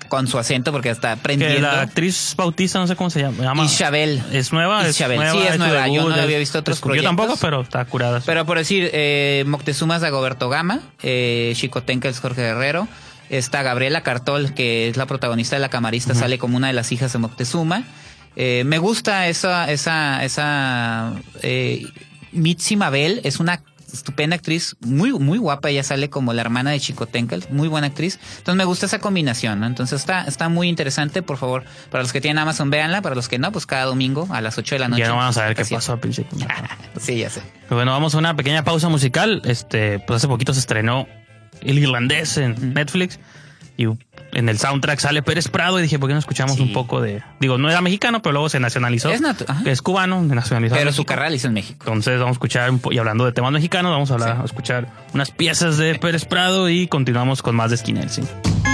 [0.09, 1.61] con su acento, porque está que aprendiendo.
[1.61, 3.63] la actriz Bautista, no sé cómo se llama.
[3.65, 4.21] Isabel.
[4.31, 4.87] ¿Es nueva?
[4.87, 5.17] Isabel.
[5.17, 5.87] nueva, Sí, es nueva.
[5.87, 7.39] Yo no es- había visto otros es- Yo tampoco, proyectos.
[7.39, 8.21] pero está curada.
[8.25, 12.87] Pero por decir, eh, Moctezuma es Dagoberto Gama, eh, Xicoténcatl es Jorge Guerrero,
[13.29, 16.91] está Gabriela Cartol, que es la protagonista de La Camarista, sale como una de las
[16.91, 17.83] hijas de Moctezuma.
[18.35, 21.87] Eh, me gusta esa, esa, esa, eh,
[22.33, 23.61] Mitzi Mabel, es una
[23.91, 28.19] estupenda actriz, muy, muy guapa, ella sale como la hermana de Xicoténcatl, muy buena actriz.
[28.37, 29.67] Entonces me gusta esa combinación, ¿no?
[29.67, 33.27] Entonces está, está muy interesante, por favor, para los que tienen Amazon, véanla, para los
[33.27, 35.01] que no, pues cada domingo a las 8 de la noche.
[35.01, 36.37] ya no van a saber qué pasó principio.
[36.99, 37.41] Sí, ya sé.
[37.63, 39.41] Pero bueno, vamos a una pequeña pausa musical.
[39.43, 41.07] Este, pues hace poquito se estrenó
[41.61, 43.19] El Irlandés en Netflix.
[43.77, 43.87] Y
[44.35, 46.61] en el soundtrack sale Pérez Prado y dije, ¿por qué no escuchamos Sí.
[46.61, 47.23] un poco de...
[47.39, 49.09] Digo, no era mexicano, pero luego se nacionalizó.
[49.09, 49.21] Es.
[49.65, 50.79] Es cubano, nacionalizado.
[50.79, 51.85] Pero su carrera hizo en México.
[51.87, 55.31] Entonces vamos a escuchar, y hablando de temas mexicanos, vamos a, hablar, a escuchar unas
[55.31, 58.64] piezas de Pérez Prado y continuamos con más de Skin Helsing.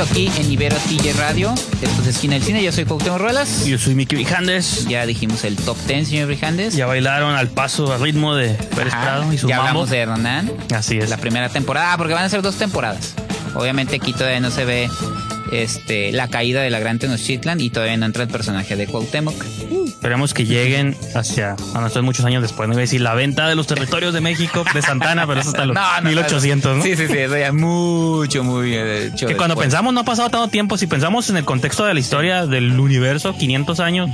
[0.00, 1.54] Regreso aquí en Ibero TJ Radio.
[1.82, 2.62] Esto es Esquina del Cine.
[2.62, 3.66] Yo soy Cuauhtémoc Ruelas.
[3.66, 4.86] Yo soy Mickey Vijandes.
[4.86, 6.74] Ya dijimos el top 10, señor Vijandes.
[6.74, 8.92] Ya bailaron al paso, al ritmo de Pérez.
[8.94, 9.68] Prado y su Ya mambo.
[9.68, 10.52] hablamos de Hernán.
[10.74, 11.10] Así es.
[11.10, 13.14] La primera temporada, ah, porque van a ser dos temporadas.
[13.54, 14.88] Obviamente aquí todavía no se ve
[15.52, 19.34] este, la caída de la Gran Tenochtitlan y todavía no entra el personaje de Cuauhtémoc.
[20.00, 23.46] Esperemos que lleguen hacia, a nosotros muchos años después, no iba a decir la venta
[23.50, 26.82] de los territorios de México, de Santana, pero eso hasta los 1800, ¿no?
[26.82, 30.48] Sí, sí, sí, eso ya mucho, muy eh, Que cuando pensamos no ha pasado tanto
[30.48, 34.08] tiempo, si pensamos en el contexto de la historia del universo, 500 años,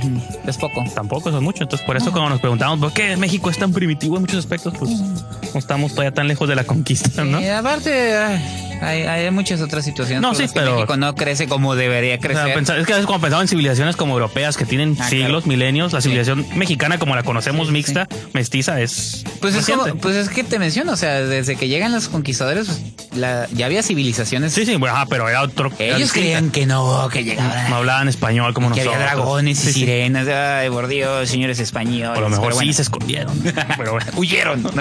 [0.45, 0.83] Es poco.
[0.93, 1.63] tampoco son mucho.
[1.63, 4.73] Entonces, por eso cuando nos preguntamos por qué México es tan primitivo en muchos aspectos,
[4.77, 7.39] pues no estamos todavía tan lejos de la conquista, ¿no?
[7.39, 10.21] Y aparte, ay, hay, hay muchas otras situaciones.
[10.21, 12.45] No, sí, pero- México no crece como debería O crecer.
[12.45, 15.09] sea, pensar- es que a veces cuando pensamos en civilizaciones como europeas que tienen Ah,
[15.09, 15.47] siglos, claro.
[15.47, 20.15] milenios, la civilización mexicana como la conocemos Sí, mixta, mestiza, es Pues es, como, pues
[20.15, 23.83] es que te menciono, o sea, desde que llegan los conquistadores, pues, la, ya había
[23.83, 24.53] civilizaciones.
[24.53, 25.71] Sí, sí, bueno, ajá, pero era otro.
[25.79, 27.69] Ellos creían que no, que llegaban.
[27.69, 28.95] No hablaban español como que nosotros.
[28.95, 29.79] había dragones y Sí, sí.
[29.81, 30.27] sirenas.
[30.27, 32.17] Ay, por Dios, señores españoles.
[32.17, 33.37] A lo mejor sí se escondieron.
[33.77, 34.71] pero bueno, huyeron, ¿no?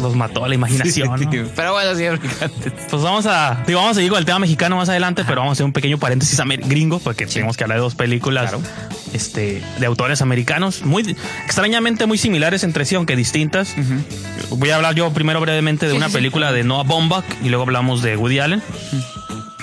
[0.00, 1.08] los mató la imaginación.
[1.20, 1.48] ¿no?
[1.54, 2.18] Pero bueno, señor.
[2.90, 5.52] Pues vamos a, digo, vamos a seguir con el tema mexicano más adelante, pero vamos
[5.52, 8.62] a hacer un pequeño paréntesis gringo, porque tenemos que hablar de dos películas Claro.
[9.12, 13.74] este, de autores americanos, muy extrañamente muy similares entre sí, aunque distintas.
[14.48, 18.02] Voy a hablar yo primero brevemente de una película de Noah Baumbach y luego hablamos
[18.02, 18.62] de Woody Allen.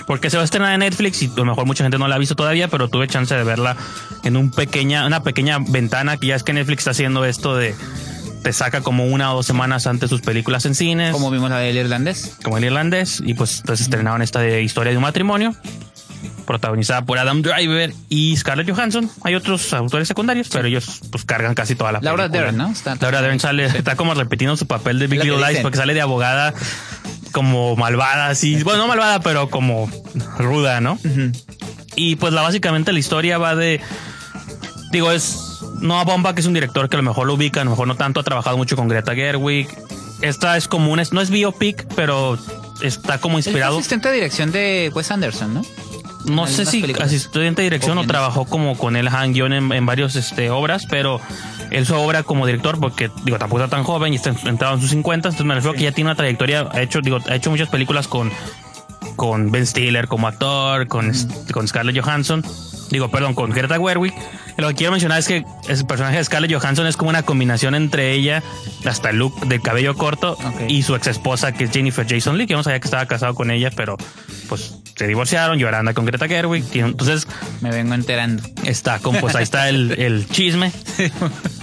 [0.05, 2.15] Porque se va a estrenar en Netflix y a lo mejor mucha gente no la
[2.15, 3.75] ha visto todavía, pero tuve chance de verla
[4.23, 7.75] en un pequeña, una pequeña ventana que ya es que Netflix está haciendo esto de
[8.41, 11.57] te saca como una o dos semanas antes sus películas en cines Como vimos la
[11.57, 12.37] del irlandés.
[12.43, 15.53] como el irlandés y pues entonces estrenaron esta de historia de un matrimonio
[16.45, 21.53] protagonizada por Adam Driver y Scarlett Johansson hay otros autores secundarios pero ellos pues cargan
[21.55, 22.45] casi toda la Laura película.
[22.45, 22.69] Dern, ¿no?
[22.71, 25.93] Está- Laura Dern sale está como repitiendo su papel de Big Little Lies porque sale
[25.93, 26.53] de abogada
[27.37, 28.63] como malvada así.
[28.63, 29.87] Bueno no malvada pero como
[30.39, 30.97] ruda no
[31.95, 33.79] y pues la básicamente la historia va de
[34.91, 37.63] digo es Noah Bomba que es un director que a lo mejor lo ubica a
[37.63, 39.67] lo mejor no tanto ha trabajado mucho con Greta Gerwig.
[40.23, 42.39] Esta es como un no es biopic pero
[42.81, 43.77] está como inspirado.
[43.77, 45.61] asistente de dirección de Wes Anderson, ¿no?
[46.27, 47.07] No en sé si películas.
[47.07, 50.85] asistente de dirección O trabajó como con él en guion en, en varios este, obras,
[50.89, 51.19] pero
[51.71, 54.81] él su obra como director, porque digo, tampoco está tan joven y está entrado en
[54.81, 57.49] sus 50, entonces me refiero que ya tiene una trayectoria, ha hecho, digo, ha hecho
[57.49, 58.31] muchas películas con,
[59.15, 61.11] con Ben Stiller como actor, con,
[61.51, 62.43] con Scarlett Johansson,
[62.89, 64.13] digo, perdón, con Greta Gerwig.
[64.57, 67.75] Lo que quiero mencionar es que el personaje de Scarlett Johansson es como una combinación
[67.75, 68.41] entre ella,
[68.85, 72.47] hasta el look del cabello corto, y su ex esposa que es Jennifer Jason Leigh,
[72.47, 73.97] que yo no sabía que estaba casado con ella, pero
[74.49, 76.65] pues se divorciaron, anda con Greta Gerwig.
[76.73, 77.27] Entonces
[77.61, 78.41] Me vengo enterando.
[78.63, 80.71] está como pues ahí está el, el chisme.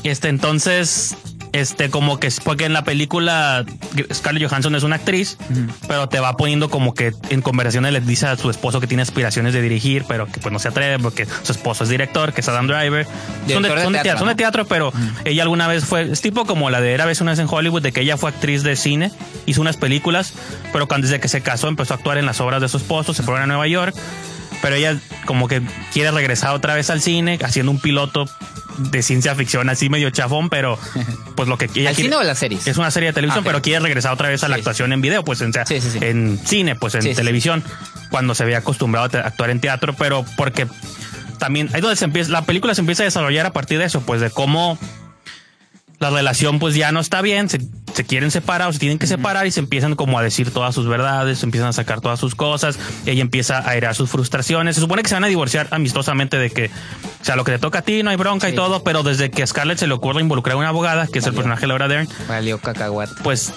[0.04, 1.16] Este entonces
[1.54, 3.64] este como que es porque en la película
[4.12, 5.38] Scarlett Johansson es una actriz,
[5.86, 9.04] pero te va poniendo como que en conversaciones le dice a su esposo que tiene
[9.04, 12.40] aspiraciones de dirigir, pero que pues no se atreve porque su esposo es director, que
[12.40, 13.06] es Adam Driver.
[13.06, 14.92] Son de, Director de son de teatro, teatro, son de teatro, pero
[15.24, 17.82] ella alguna vez fue, es tipo como la de Era vez una vez en Hollywood,
[17.82, 19.12] de que ella fue actriz de cine,
[19.46, 20.34] hizo unas películas,
[20.72, 23.14] pero cuando desde que se casó empezó a actuar en las obras de su esposo,
[23.14, 23.94] se fue a Nueva York,
[24.60, 25.62] pero ella como que
[25.92, 28.26] quiere regresar otra vez al cine, haciendo un piloto
[28.78, 30.78] de ciencia ficción así medio chafón, pero
[31.36, 32.66] pues lo que ella ¿Al quiere- cine o a las series?
[32.66, 34.60] es una serie de televisión, Ah, pero quiere regresar otra vez a la Sí.
[34.60, 35.98] actuación en video, pues en, sea, Sí, sí, sí.
[36.00, 37.62] en cine, pues en televisión,
[38.10, 40.66] cuando se había acostumbrado a actuar en teatro, pero porque
[41.38, 44.00] también ahí donde se empieza, la película se empieza a desarrollar a partir de eso,
[44.02, 44.78] pues de cómo
[45.98, 47.60] la relación pues ya no está bien, se,
[47.94, 50.74] se quieren separar o se tienen que separar y se empiezan como a decir todas
[50.74, 54.74] sus verdades, se empiezan a sacar todas sus cosas, ella empieza a airear sus frustraciones,
[54.74, 57.58] se supone que se van a divorciar amistosamente de que, o sea, lo que te
[57.58, 59.94] toca a ti, no hay bronca y todo, pero desde que a Scarlett se le
[59.94, 63.14] ocurre involucrar a una abogada, que es el personaje de Laura Dern, Valió cacahuate.
[63.22, 63.52] pues,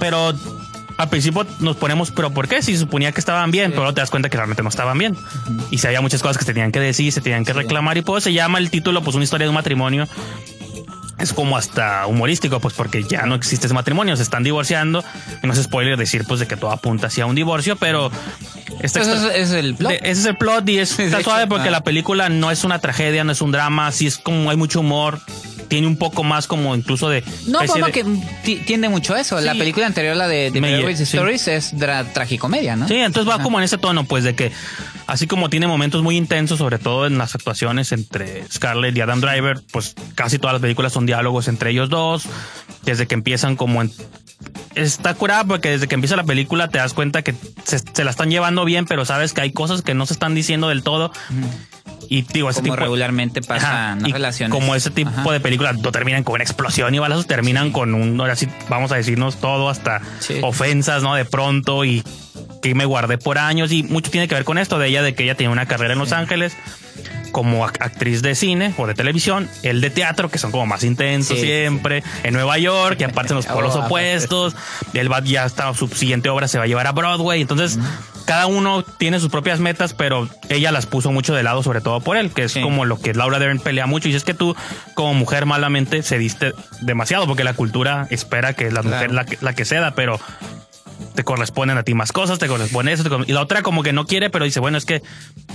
[0.00, 0.32] pero
[0.98, 2.62] al principio nos ponemos, pero ¿por qué?
[2.62, 5.16] Si suponía que estaban bien, pero te das cuenta que realmente no estaban bien.
[5.70, 8.02] Y si había muchas cosas que se tenían que decir, se tenían que reclamar, y
[8.02, 10.06] pues se llama el título, pues una historia de un matrimonio.
[11.22, 15.02] Es como hasta humorístico, pues porque ya no existe ese matrimonio, se están divorciando.
[15.42, 18.10] Y no es spoiler decir, pues, de que todo apunta hacia un divorcio, pero.
[18.80, 19.92] extra- es, es el plot.
[19.92, 21.72] de- ese es el plot y es, está suave porque ah.
[21.72, 24.80] la película no es una tragedia, no es un drama, sí es como hay mucho
[24.80, 25.20] humor,
[25.68, 27.22] tiene un poco más como incluso de...
[27.46, 28.04] No, como de- que
[28.44, 29.40] ti- tiende mucho eso.
[29.40, 31.16] La película anterior, la de, de Meyer, Marriage sí.
[31.16, 31.74] Stories, es
[32.12, 32.88] tragicomedia, ¿no?
[32.88, 34.52] Sí, entonces va como en ese tono, pues de que
[35.12, 39.20] así como tiene momentos muy intensos, sobre todo en las actuaciones entre Scarlett y Adam
[39.20, 42.24] Driver, pues casi todas las películas son diálogos entre ellos dos,
[42.82, 43.92] desde que empiezan como en...
[44.74, 48.10] Está curada porque desde que empieza la película te das cuenta que se, se la
[48.10, 51.12] están llevando bien, pero sabes que hay cosas que no se están diciendo del todo.
[52.08, 54.50] Y digo, ese Como tipo regularmente pasa en relaciones.
[54.52, 55.30] Como ese tipo Ajá.
[55.32, 58.92] de películas no terminan con una explosión y balazos, terminan con un, ahora sí, vamos
[58.92, 60.38] a decirnos todo, hasta Sí.
[60.42, 61.14] ofensas, ¿no?
[61.14, 62.02] De pronto y
[62.60, 65.14] que me guardé por años y mucho tiene que ver con esto de ella, de
[65.14, 66.54] que ella tiene una carrera en Los Ángeles
[67.32, 70.84] como ac- actriz de cine o de televisión, el de teatro, que son como más
[70.84, 73.86] intensos Sí, siempre, en Nueva York, que aparte en los polos Oh, aparte.
[73.86, 74.54] opuestos,
[74.94, 77.78] él va ya está, su siguiente obra se va a llevar a Broadway, entonces
[78.26, 82.00] cada uno tiene sus propias metas, pero ella las puso mucho de lado, sobre todo
[82.00, 82.60] por él, que es Sí.
[82.62, 84.54] como lo que Laura Dern pelea mucho, y es que tú
[84.94, 89.14] como mujer malamente cediste demasiado, porque la cultura espera que la mujer Claro.
[89.14, 90.20] la, que- la que ceda, pero
[91.14, 93.82] te corresponden a ti más cosas, te corresponde eso, te corresponde- y la otra como
[93.82, 95.02] que no quiere, pero dice, bueno, es que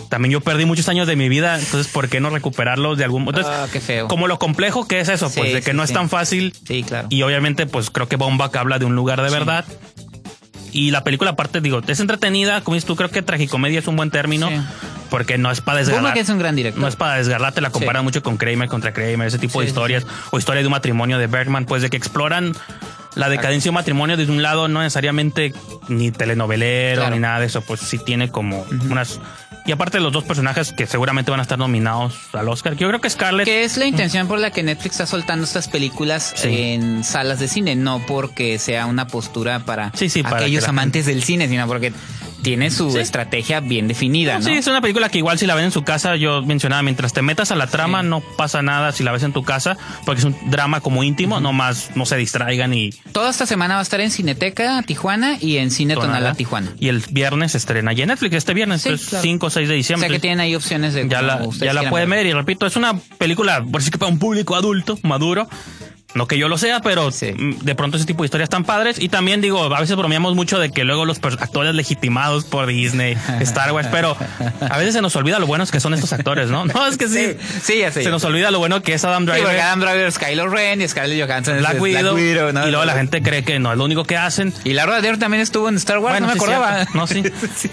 [0.09, 3.23] también yo perdí muchos años de mi vida, entonces ¿por qué no recuperarlos de algún
[3.23, 3.37] modo?
[3.39, 4.07] Entonces, Ah, qué feo.
[4.07, 5.93] como lo complejo que es eso, pues de que sí, no es sí.
[5.95, 7.07] tan fácil Sí, claro.
[7.09, 9.65] y obviamente pues creo que Bombach habla de un lugar de verdad.
[10.73, 13.95] Y la película aparte digo, es entretenida, como dices tú, creo que tragicomedia es un
[13.95, 14.49] buen término
[15.09, 16.03] porque no es para desgarrar.
[16.03, 16.81] Boomer es un gran director.
[16.81, 18.03] No es para desgarrarte, la comparan Sí.
[18.03, 21.17] mucho con Kramer contra Kramer, ese tipo de sí, historias, o historia de un matrimonio
[21.17, 22.53] de Bergman, pues de que exploran
[23.15, 25.53] la decadencia de un matrimonio desde un lado, no necesariamente
[25.87, 27.15] ni telenovelero Claro.
[27.15, 29.19] ni nada de eso, pues sí tiene como unas...
[29.65, 32.87] Y aparte los dos personajes que seguramente van a estar nominados al Oscar, que yo
[32.87, 33.45] creo que Scarlett...
[33.45, 36.47] Que es la intención por la que Netflix está soltando estas películas Sí.
[36.57, 40.67] en salas de cine, no porque sea una postura para, Sí, sí, para aquellos que
[40.67, 41.91] la amantes del cine, sino porque
[42.43, 42.99] tiene su Sí.
[42.99, 44.45] estrategia bien definida, ¿no?
[44.45, 47.13] Sí, es una película que igual si la ven en su casa, yo mencionaba, mientras
[47.13, 48.07] te metas a la trama Sí.
[48.07, 51.39] no pasa nada si la ves en tu casa, porque es un drama como íntimo,
[51.39, 55.37] no más no se distraigan y Toda esta semana va a estar en Cineteca Tijuana
[55.41, 56.71] y en Cine Tonalá Tijuana.
[56.79, 59.23] Y el viernes estrena ya en Netflix, este viernes, Sí, es claro.
[59.23, 60.07] 5 o 6 de O diciembre.
[60.07, 62.19] sea que tienen ahí opciones de ya la, ya la pueden ver.
[62.19, 65.47] ver y repito, es una película, por sí que para un público adulto, maduro.
[66.17, 67.31] No que yo lo sea, pero Sí.
[67.33, 68.97] mm, de pronto ese tipo de historias tan padres.
[68.99, 73.17] Y también digo, a veces bromeamos mucho de que luego los actores legitimados por Disney,
[73.41, 74.17] Star Wars, pero
[74.69, 76.65] a veces se nos olvida lo buenos que son estos actores, ¿no?
[76.65, 77.35] No, es que sí.
[77.63, 78.03] Sí, sí.
[78.03, 79.43] Se nos olvida lo bueno que es Adam Sí, Driver.
[79.45, 82.67] porque Adam Driver es Kylo Ren y Scarlett Johansson es Black Widow, ¿no?
[82.67, 84.53] y luego la gente cree que no es lo único que hacen.
[84.63, 86.75] Y Laura Dern también estuvo en Star Wars, no me sí, acordaba.
[86.85, 86.93] cierto.
[86.97, 87.23] No, sí.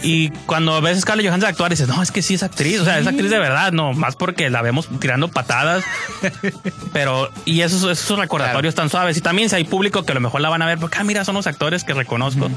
[0.03, 2.81] Y cuando ves a Scarlett Johansson actuar, dices, no, es que sí es actriz.
[2.81, 5.85] O sea, es actriz de verdad, no, más porque la vemos tirando patadas.
[6.93, 9.17] Pero, y esos, esos recordatorios tan suaves.
[9.17, 11.05] Y también si hay público que a lo mejor la van a ver, porque, ah,
[11.05, 12.51] mira, son los actores que reconozco.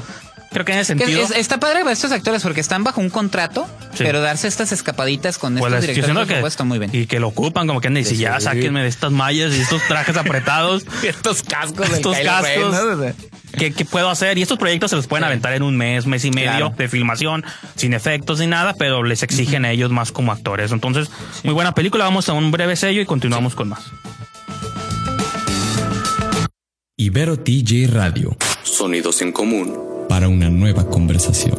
[0.50, 1.22] Creo que en ese Que sentido.
[1.24, 4.02] es- está padre para estos actores porque están bajo un contrato, Sí.
[4.04, 6.90] pero darse estas escapaditas con pues, estos directores por supuesto, muy bien.
[6.94, 8.44] y que lo ocupan, como que andan y dicen, ya, Sí.
[8.44, 10.84] sáquenme de estas mallas y estos trajes apretados.
[11.02, 13.14] estos cascos, estos cascos.
[13.58, 14.38] ¿Qué, qué puedo hacer?
[14.38, 16.74] Y estos proyectos se los pueden aventar en un mes, mes y medio Claro.
[16.76, 17.44] de filmación,
[17.76, 20.70] sin efectos ni nada, pero les exigen a ellos más como actores.
[20.72, 21.10] Entonces,
[21.44, 22.04] muy buena película.
[22.04, 23.80] Vamos a un breve sello y continuamos con más.
[27.00, 29.72] Ibero TJ Radio, Sonidos en común.
[30.08, 31.54] para una nueva conversación.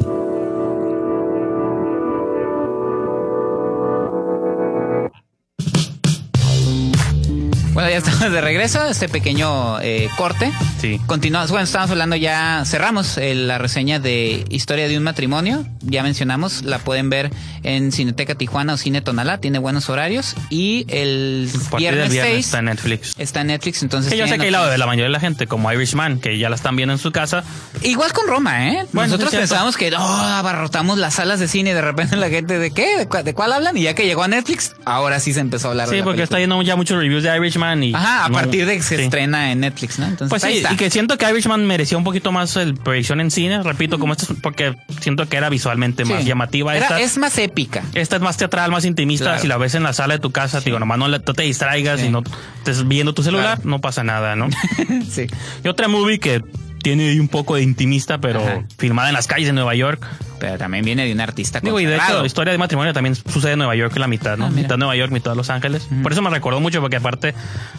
[7.79, 10.51] Bueno, ya estamos de regreso, este pequeño eh, corte.
[10.81, 10.99] Sí.
[11.05, 16.03] Continuamos, bueno, estamos hablando ya, cerramos eh, la reseña de Historia de un matrimonio, ya
[16.03, 17.31] mencionamos, la pueden ver
[17.63, 22.45] en Cineteca Tijuana o Cine Tonalá, tiene buenos horarios y el viernes, del viernes 6
[22.47, 23.15] está en Netflix.
[23.17, 24.11] está en Netflix, entonces...
[24.11, 26.37] Que yo sé que hay la de la mayoría de la gente, como Irishman, que
[26.37, 27.45] ya la están viendo en su casa.
[27.81, 28.87] Igual con Roma, ¿eh?
[28.91, 32.59] Bueno, Nosotros pensábamos que oh, abarrotamos las salas de cine y de repente la gente,
[32.59, 33.05] ¿de qué?
[33.05, 33.77] ¿De, de cuál hablan?
[33.77, 36.03] Y ya que llegó a Netflix, ahora sí se empezó a hablar de Sí, la
[36.03, 37.93] porque está yendo ya muchos reviews de Irishman y.
[37.93, 39.03] Ajá, a no- partir de que se sí.
[39.03, 40.05] estrena en Netflix, ¿no?
[40.05, 40.73] Entonces, Pues sí, está.
[40.73, 44.13] y que siento que Irishman merecía un poquito más el proyección en cine, repito, como
[44.13, 46.75] esto es porque siento que era visualmente más llamativa.
[46.75, 47.83] Era- esta, es más épica.
[47.93, 49.25] esta es más teatral, más intimista.
[49.25, 49.41] Claro.
[49.41, 52.09] Si la ves en la sala de tu casa, digo, nomás no, te distraigas y
[52.09, 52.23] no
[52.57, 53.69] estés viendo tu celular, Claro.
[53.69, 54.49] no pasa nada, ¿no?
[55.09, 55.27] sí.
[55.63, 56.41] y otra movie que
[56.81, 58.63] tiene ahí un poco de intimista, pero Ajá.
[58.77, 60.05] filmada en las calles de Nueva York.
[60.39, 63.13] Pero también viene de un artista Digo, y de hecho, la historia de matrimonio también
[63.15, 64.45] sucede en Nueva York la mitad, ¿no?
[64.45, 65.87] Ah, mitad Nueva York, mitad Los Ángeles.
[66.01, 67.35] Por eso me recordó mucho, porque aparte,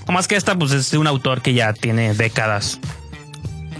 [0.06, 2.78] no más que esta, pues es de un autor que ya tiene décadas.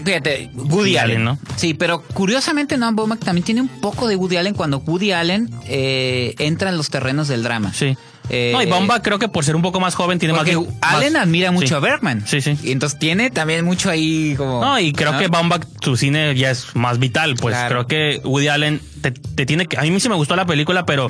[0.03, 1.37] Fíjate, Woody Allen, ¿no?
[1.55, 5.49] Sí, pero curiosamente Noah Baumbach también tiene un poco de Woody Allen cuando Woody Allen
[5.65, 7.73] eh, entra en los terrenos del drama.
[7.73, 7.95] Sí.
[8.33, 10.47] Eh, no, y Bomba creo que por ser un poco más joven tiene más...
[10.79, 11.73] Allen admira mucho sí.
[11.73, 12.23] a Bergman.
[12.25, 12.57] Sí, sí.
[12.63, 14.61] Y entonces tiene también mucho ahí como...
[14.61, 15.19] No, y creo ¿no?
[15.19, 17.35] que Baumbach, su cine ya es más vital.
[17.35, 17.85] Pues Claro.
[17.85, 19.77] creo que Woody Allen te, te tiene que.
[19.77, 21.09] A mí sí me gustó la película, pero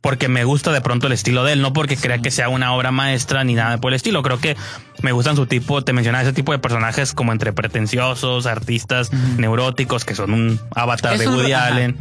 [0.00, 2.72] porque me gusta de pronto el estilo de él, no porque crea que sea una
[2.72, 4.22] obra maestra ni nada por el estilo.
[4.22, 4.56] Creo que
[5.02, 10.04] me gustan su tipo, te mencionaba ese tipo de personajes como entre pretenciosos, artistas, neuróticos,
[10.04, 11.52] que son un avatar de Woody.
[11.52, 11.96] Allen.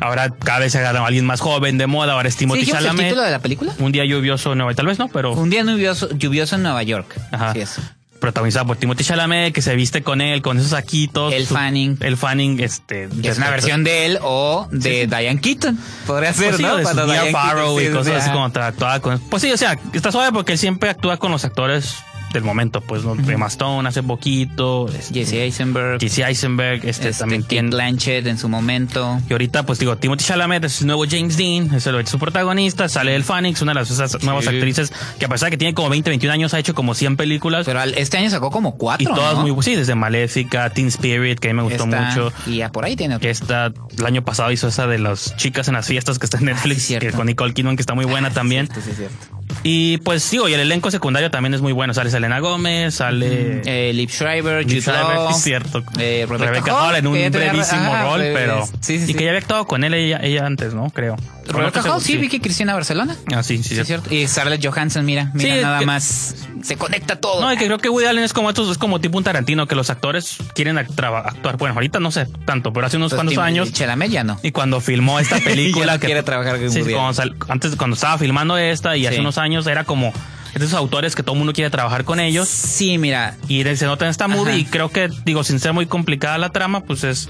[0.00, 2.60] Ahora cada vez se agarra a alguien más joven de moda, ahora es ¿Sí Timothy
[2.62, 3.06] el Chalamet.
[3.06, 3.72] título de la película?
[3.78, 7.20] Un día lluvioso, no, tal vez no, pero Un día lluvioso, lluvioso en Nueva York.
[7.32, 7.52] Ajá.
[7.52, 7.80] Es.
[8.20, 11.32] Protagonizada por Timothy Chalamet, que se viste con él, con esos saquitos.
[11.32, 11.96] El Su- Fanning.
[12.00, 13.08] El Fanning, este.
[13.22, 15.78] Que es una versión de él o de Diane Keaton.
[16.06, 16.76] Podría ser, Pues sí, ¿no?
[16.76, 19.18] de Diane Farrow Keaton, y cosas sí, así como tra- actuaba con.
[19.20, 21.96] Pues sí, o sea, está suave porque él siempre actúa con los actores
[22.32, 23.14] del momento, pues, ¿no?
[23.30, 26.00] Emma Stone hace poquito, este, Jesse Eisenberg.
[26.00, 27.70] Jesse Eisenberg, este, este, también tiene...
[27.70, 29.20] Blanchett en su momento.
[29.28, 32.88] Y ahorita, pues digo, Timothy Chalamet es el nuevo James Dean, es el, su protagonista,
[32.88, 35.74] sale el Phoenix, una de las esas nuevas actrices que a pesar de que tiene
[35.74, 37.64] como 20, 21 años, ha hecho como 100 películas.
[37.66, 39.14] Pero al- este año sacó como y cuatro.
[39.14, 39.42] todas ¿no?
[39.42, 42.32] muy bu- sí, desde Maléfica, Teen Spirit, que a mí me gustó mucho.
[42.46, 43.18] Y ya por ahí tiene.
[43.18, 46.38] Que esta, el año pasado hizo esa de las chicas en las fiestas que está
[46.38, 47.06] en Netflix, Ah, cierto.
[47.08, 48.66] que con Nicole Kidman, que está muy buena también.
[48.66, 49.37] Cierto, sí, es cierto.
[49.62, 51.92] Y pues digo, y el elenco secundario también es muy bueno.
[51.94, 55.82] Sale Selena Gómez, sale Eh, Liv Jude Schreiber, Law, es cierto.
[55.98, 58.66] eh, Rebecca, Rebecca Hall, Hall en un brevísimo rol, pues, pero.
[58.80, 59.14] sí, sí, y sí.
[59.14, 60.90] que ya había actuado con él ella, ella antes, ¿no?
[60.90, 61.16] Creo.
[61.48, 61.94] Rebecca ¿O no?
[61.94, 63.16] Hall, sí, Vicky Cristina Barcelona.
[63.34, 64.12] Ah, sí, sí, Sí, es cierto.
[64.14, 66.34] Y Scarlett Johansson, mira, mira, Sí, nada que- más.
[66.62, 67.40] Se conecta todo.
[67.40, 69.66] No, y que creo que Woody Allen es como estos, es como tipo un Tarantino,
[69.68, 71.32] que los actores quieren actuar.
[71.56, 73.72] Bueno, ahorita no sé tanto, pero hace unos Pues, cuantos años.
[73.72, 74.38] Chalamet ya no.
[74.42, 77.76] Y cuando filmó esta película no que quiere trabajar con Sí, Woody cuando sal- antes
[77.76, 80.12] cuando estaba filmando esta y hace unos años era como
[80.54, 83.36] de esos autores que todo el mundo quiere trabajar con ellos Sí, mira.
[83.46, 84.58] y se nota en esta movie Ajá.
[84.60, 87.28] y creo que digo sin ser muy complicada la trama pues es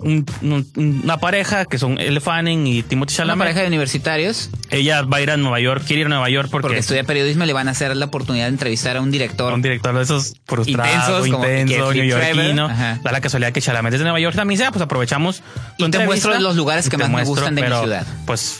[0.00, 3.44] un- un- una pareja que son Elle Fanning y Timothy Una Chalamet.
[3.46, 6.48] pareja de universitarios, Ella va a ir a Nueva York, quiere ir a Nueva York
[6.50, 9.52] porque, porque estudia periodismo, le van a hacer la oportunidad de entrevistar a un director.
[9.52, 12.68] un director de esos frustrados, intenso, neoyorquino.
[12.68, 15.42] Da la casualidad que Chalamet es de Nueva York también sea, pues aprovechamos.
[15.78, 18.06] Y te muestro los lugares y que más me gustan de mi ciudad.
[18.26, 18.58] Pues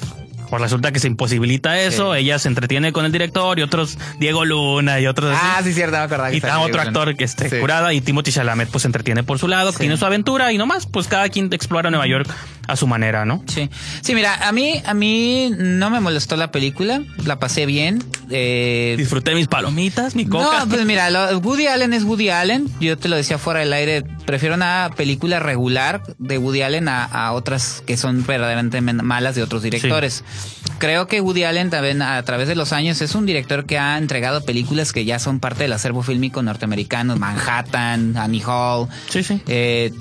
[0.50, 2.20] pues resulta que se imposibilita eso, Sí.
[2.20, 5.40] ella se entretiene con el director y otros Diego Luna y otros así.
[5.42, 6.28] Ah, sí, cierto, me acordaba.
[6.30, 7.56] que Y está otro actor que esté Sí.
[7.58, 9.78] curada y Timothy Chalamet pues se entretiene por su lado, Sí.
[9.80, 12.28] tiene su aventura y nomás pues cada quien explora Nueva York
[12.68, 13.42] a su manera, ¿no?
[13.48, 13.68] Sí,
[14.02, 18.04] sí, mira, a mí, a mí no me molestó la película, la pasé bien.
[18.30, 20.60] Eh, Disfruté mis palomitas, mi coca.
[20.64, 22.68] no, pues mira, lo- Woody Allen es Woody Allen.
[22.80, 24.04] Yo te lo decía fuera del aire.
[24.26, 29.34] Prefiero una película regular de Woody Allen a, a otras que son verdaderamente men- malas
[29.34, 30.22] de otros directores.
[30.78, 33.96] Creo que Woody Allen también a través de los años es un director que ha
[33.96, 37.16] entregado películas que ya son parte del acervo fílmico norteamericano.
[37.16, 38.88] Manhattan, Annie Hall.
[39.08, 39.40] Sí, sí.
[39.48, 39.92] Eh,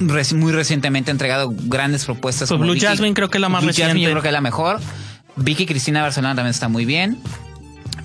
[0.00, 2.48] reci- muy recientemente ha entregado grandes propuestas.
[2.48, 4.02] Pues Blue Vicky- Jasmine creo que es la más Blue Jasmine reciente.
[4.08, 4.80] yo creo que es la mejor.
[5.36, 7.18] Vicky Cristina Barcelona también está muy bien.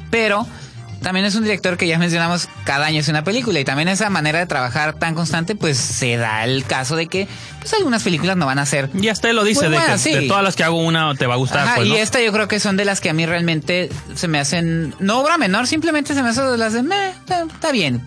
[0.10, 0.46] Pero
[1.02, 4.10] también es un director que ya mencionamos cada año es una película y también esa
[4.12, 7.28] manera de trabajar tan constante pues se da el caso de que
[7.60, 10.12] pues algunas películas no van a ser Y hasta él lo dice, de que sí.
[10.13, 11.62] de todas las que hago una te va a gustar.
[11.65, 14.28] Ajá, pues, y esta yo creo que son de las que a mí realmente se
[14.28, 17.13] me hacen no obra menor simplemente se me hacen de las de "Meh,
[17.52, 18.02] está bien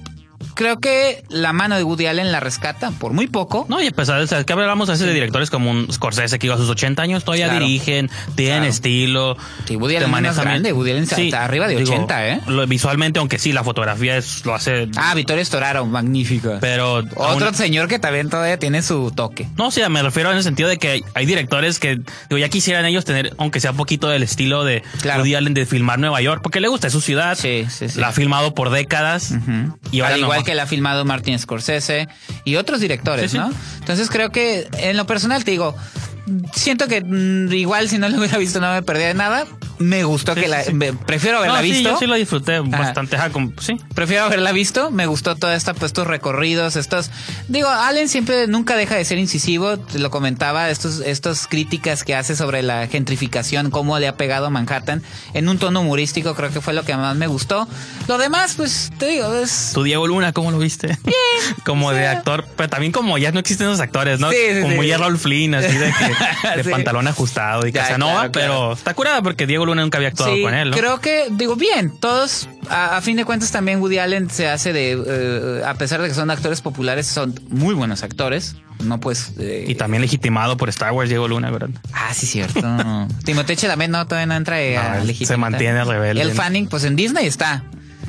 [0.54, 3.90] creo que la mano de Woody Allen la rescata por muy poco No, y a
[3.90, 7.02] pesar de o que hablamos de directores como un Scorsese que iba a sus 80
[7.02, 7.64] años, todavía Claro.
[7.64, 8.70] dirigen, tienen Claro.
[8.70, 9.36] estilo.
[9.66, 10.72] Sí, Woody Allen es más grande.
[10.72, 12.40] Woody Allen está arriba de 80, ¿eh?
[12.46, 14.88] lo- visualmente, aunque sí, la fotografía es, lo hace.
[14.96, 16.94] ah Vittorio Storaro magnífica pero.
[17.16, 20.42] otro aún- señor que también todavía tiene su toque no, sea, me refiero en el
[20.42, 21.96] sentido de que hay, directores que,
[22.28, 25.20] digo, ya quisieran ellos tener, aunque sea poquito del estilo de Claro.
[25.20, 27.36] Woody Allen de filmar Nueva York, porque le gusta, es su ciudad.
[27.38, 28.00] Sí, sí, sí.
[28.00, 29.30] La ha filmado por décadas.
[29.32, 29.76] Ujú.
[29.90, 32.08] Y ahora Al igual que la ha filmado Martin Scorsese
[32.44, 33.38] y otros directores, Sí, sí.
[33.38, 33.50] ¿no?
[33.78, 35.76] Entonces creo que en lo personal te digo,
[36.54, 39.46] siento que mm, igual si no lo hubiera visto no me perdía de nada.
[39.78, 40.72] Me gustó Sí, que sí, la sí.
[40.72, 41.90] me- prefiero haberla No, sí, visto.
[41.90, 43.16] yo sí lo disfruté bastante.
[43.16, 43.76] ajá, como- sí.
[43.94, 47.10] Prefiero haberla visto, me gustó toda esta, pues, estos recorridos, estos,
[47.48, 52.14] digo, Allen siempre nunca deja de ser incisivo, te lo comentaba, estos, estas críticas que
[52.14, 55.02] hace sobre la gentrificación, cómo le ha pegado Manhattan,
[55.34, 57.66] en un tono humorístico, creo que fue lo que más me gustó.
[58.08, 60.96] Lo demás, pues, te digo, es, Tu Diego Luna, ¿cómo lo viste?
[61.64, 62.12] como de sea.
[62.12, 64.28] actor, pero también como ya no existen esos actores, ¿no?
[64.62, 68.32] Como ya Raúl Flynn, así de, que, de pantalón ajustado y claro, claro.
[68.32, 70.76] pero está curada porque Diego Luna nunca había actuado Sí, con él, ¿no?
[70.76, 74.72] creo que, digo, bien, todos, a, a fin de cuentas también Woody Allen se hace
[74.72, 79.32] de, eh, a pesar de que son actores populares, son muy buenos actores, no pues...
[79.38, 81.70] eh, Y también legitimado por Star Wars Diego Luna, ¿verdad?
[81.92, 82.60] Ah, sí, cierto.
[83.24, 86.22] Timothée Chalamet no, todavía no entra eh, No, a se mantiene rebelde.
[86.22, 87.64] El Fanning, pues en Disney está.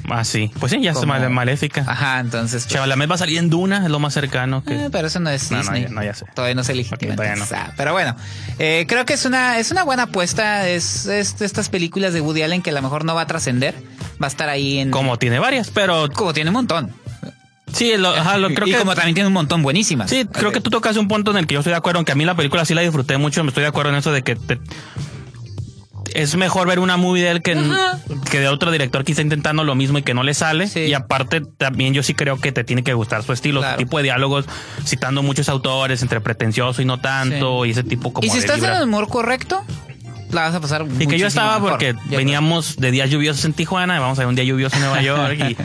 [0.10, 0.52] Ah, sí.
[0.60, 1.84] Pues sí, ya se Como- mal maléfica.
[1.88, 2.64] Ajá, entonces...
[2.64, 4.86] pues, Chalamet va a salir en Duna, es lo más cercano que...
[4.86, 5.84] eh, pero eso no es No, no, Disney.
[5.84, 6.26] ya- no, ya sé.
[6.36, 7.14] Todavía no se legitima.
[7.14, 7.46] Ok, todavía no.
[7.56, 8.16] ah, pero bueno,
[8.60, 10.68] eh, creo que es una, es una buena apuesta.
[10.70, 13.28] Es, es de estas películas de Woody Allen que a lo mejor no va a
[13.28, 13.76] trascender.
[14.22, 14.92] Va a estar ahí en...
[14.92, 16.94] Como tiene varias, pero Como tiene un montón.
[17.74, 18.78] sí, lo, ajá, lo- creo y que...
[18.78, 20.10] como también tiene un montón buenísimas.
[20.10, 22.12] Sí, creo que tú tocas un punto en el que yo estoy de acuerdo, aunque
[22.12, 24.22] a mí la película sí la disfruté mucho, me estoy de acuerdo en eso de
[24.24, 24.60] que te-
[26.16, 27.58] es mejor ver una movie de él que,
[28.32, 30.68] que de otro director que está intentando lo mismo y que no le sale.
[30.68, 30.82] Sí.
[30.82, 33.76] Y aparte también yo sí creo que te tiene que gustar su estilo, Claro.
[33.76, 34.46] su tipo de diálogos,
[34.86, 37.70] citando muchos autores, entre pretencioso y no tanto, Sí.
[37.70, 38.78] y ese tipo como y si de estás en vibra.
[38.78, 39.64] el humor correcto,
[40.36, 42.18] la vas a pasar Y que yo estaba mejor, porque yo creo.
[42.18, 45.02] veníamos de días lluviosos en Tijuana, y vamos a ver un día lluvioso en Nueva
[45.02, 45.58] York y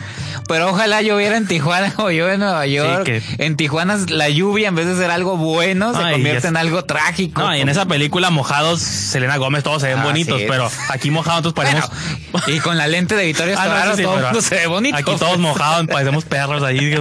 [0.47, 3.03] pero ojalá lloviera en Tijuana o yo en Nueva York.
[3.05, 6.57] que- En Tijuana la lluvia en vez de ser algo bueno se Ay, convierte en
[6.57, 7.41] algo trágico.
[7.41, 10.45] No, y en esa película mojados, Selena Gómez, todos se ven Ah, bonitos, sí.
[10.49, 11.89] pero aquí mojados todos parecemos...
[12.31, 14.27] Bueno, y con la lente de Victoria Ah, no, Storaro eso sí, todo el pero
[14.33, 14.95] mundo se ve bonito.
[14.97, 16.95] Aquí todos mojados, parecemos perros ahí.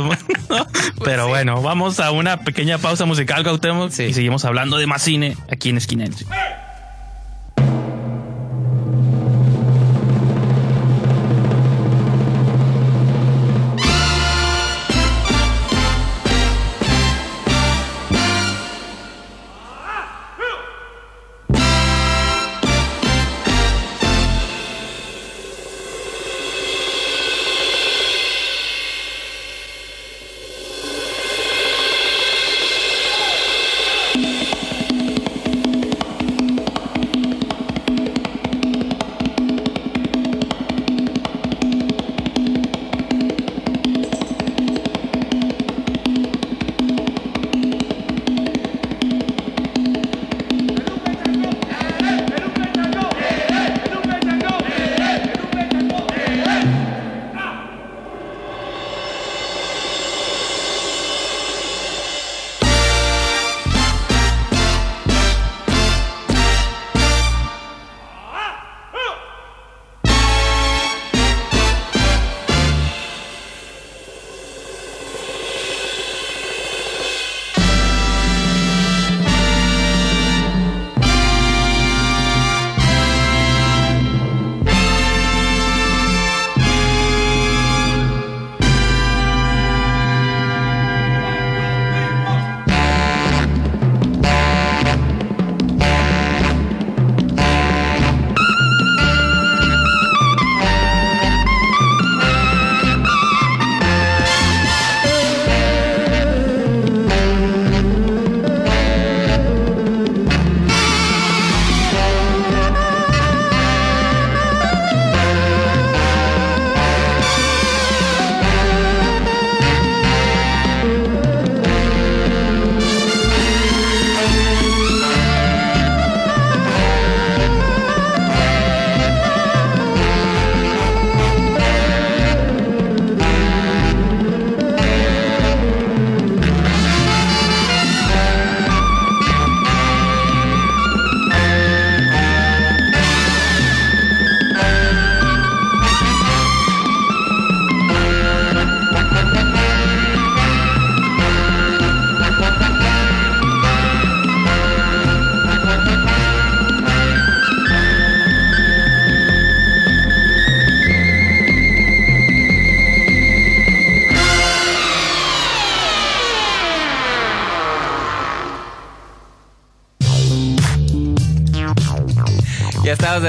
[1.05, 4.05] Pero bueno, vamos a una pequeña pausa musical, Cautemos, Sí.
[4.05, 6.05] y seguimos hablando de más cine aquí en Esquina.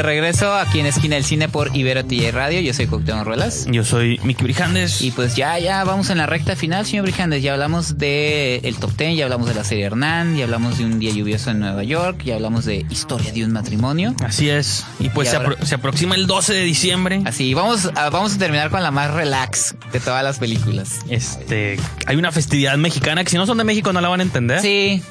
[0.02, 2.60] De regreso aquí en Esquina del Cine por Ibero TJ Radio.
[2.60, 3.68] Yo soy Cuauhtémoc Ruelas.
[3.70, 5.00] Yo soy Miki Brijandes.
[5.02, 7.44] Y pues ya, ya vamos en la recta final, señor Brijandes.
[7.44, 10.86] Ya hablamos de el top ten, ya hablamos de la serie Hernán, ya hablamos de
[10.86, 14.16] un día lluvioso en Nueva York, ya hablamos de historia de un matrimonio.
[14.26, 14.86] Así es.
[15.00, 17.22] Y pues Y se, ahora- apro- se aproxima el 12 de diciembre.
[17.26, 21.00] Así, vamos a, vamos a terminar con la más relax de todas las películas.
[21.10, 21.78] Este,
[22.08, 24.62] hay una festividad mexicana que si no son de México no la van a entender.
[24.62, 25.04] Sí.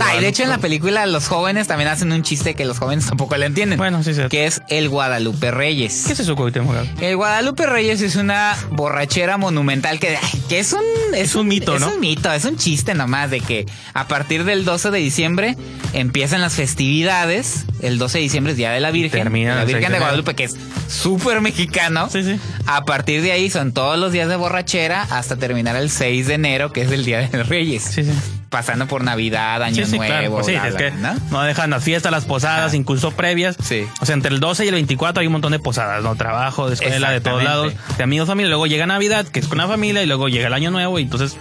[0.00, 2.78] Ah, y de hecho en la película los jóvenes también hacen un chiste que los
[2.78, 3.78] jóvenes tampoco le entienden.
[3.78, 4.22] Bueno, sí, sí.
[4.28, 6.04] Que es el Guadalupe Reyes.
[6.06, 6.76] ¿Qué es eso, Cuauhtémoc?
[7.00, 10.18] El Guadalupe Reyes es una borrachera monumental que,
[10.48, 10.82] que es un
[11.14, 11.94] Es un mito, es ¿no?
[11.94, 15.56] un mito, es un chiste nomás de que a partir del 12 de diciembre
[15.92, 17.64] empiezan las festividades.
[17.80, 19.22] El 12 de diciembre es Día de la Virgen.
[19.22, 19.98] terminan la el 6 Virgen de.
[20.00, 20.56] Guadalupe, que es
[20.88, 22.08] súper mexicano.
[22.10, 22.38] Sí, sí.
[22.66, 26.34] A partir de ahí son todos los días de borrachera hasta terminar el 6 de
[26.34, 27.82] enero, que es el Día de Reyes.
[27.84, 28.10] Sí, sí.
[28.50, 30.40] Pasando por Navidad, Año Sí, sí, Nuevo.
[30.40, 30.44] claro.
[30.44, 31.14] Sí, bla, es bla, que ¿no?
[31.30, 32.76] no dejan las fiestas, las posadas, Ajá.
[32.76, 33.56] incluso previas.
[33.62, 33.84] Sí.
[34.00, 36.16] O sea, entre el 12 y el 24 hay un montón de posadas, ¿no?
[36.16, 38.48] Trabajo, de escuela, de todos lados, de amigos, familia.
[38.48, 41.02] Luego llega Navidad, que es con la familia, y luego llega el Año Nuevo, y
[41.02, 41.36] entonces,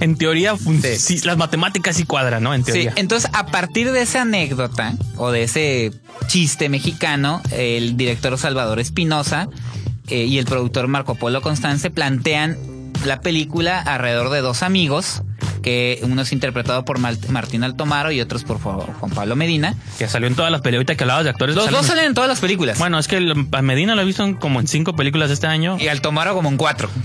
[0.00, 0.96] en teoría, Sí.
[0.98, 2.54] sí, las matemáticas sí cuadran, ¿no?
[2.54, 2.92] En Sí, teoría.
[2.96, 5.92] entonces a partir de esa anécdota o de ese
[6.26, 9.48] chiste mexicano, el director Salvador Espinosa
[10.08, 12.56] eh, y el productor Marco Polo Constance plantean
[13.04, 15.22] la película alrededor de dos amigos,
[15.62, 19.74] que uno es interpretado por Martín Altomaro y otros por Ju- Juan Pablo Medina.
[19.98, 20.78] Que salió en todas las películas.
[20.80, 21.54] Ahorita que hablabas de actores.
[21.56, 22.78] Los dos salen en todas las películas.
[22.78, 25.46] Bueno, es que el- a Medina lo he visto en como en cinco películas este
[25.46, 25.76] año.
[25.78, 26.88] y Altomaro como en cuatro.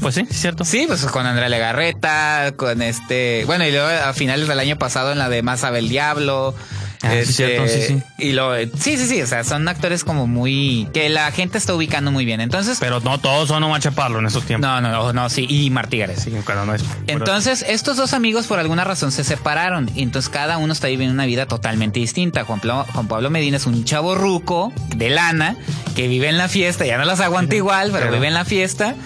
[0.00, 0.64] Pues sí, es cierto.
[0.64, 3.44] Sí, pues con Andrea Legarreta, con este.
[3.46, 6.54] Bueno, y luego a finales del año pasado en la de Más sabe el Diablo.
[7.04, 8.02] Ah, sí, Este, cierto, sí, sí.
[8.18, 11.74] Y lo, sí, sí, sí, o sea, son actores como muy, que la gente está
[11.74, 12.40] ubicando muy bien.
[12.40, 14.68] Entonces, Pero no todos son Omar Chaparro en esos tiempos.
[14.68, 15.94] no, no, no, no, sí, y Martí.
[16.16, 16.82] Sí, cuando no es.
[17.06, 21.14] Entonces, estos dos amigos por alguna razón se separaron y entonces cada uno está viviendo
[21.14, 22.44] una vida totalmente distinta.
[22.44, 25.56] Juan Pablo, Juan Pablo Medina es un chavo ruco de lana
[25.94, 28.96] que vive en la fiesta, ya no las aguanta igual, pero vive en la fiesta.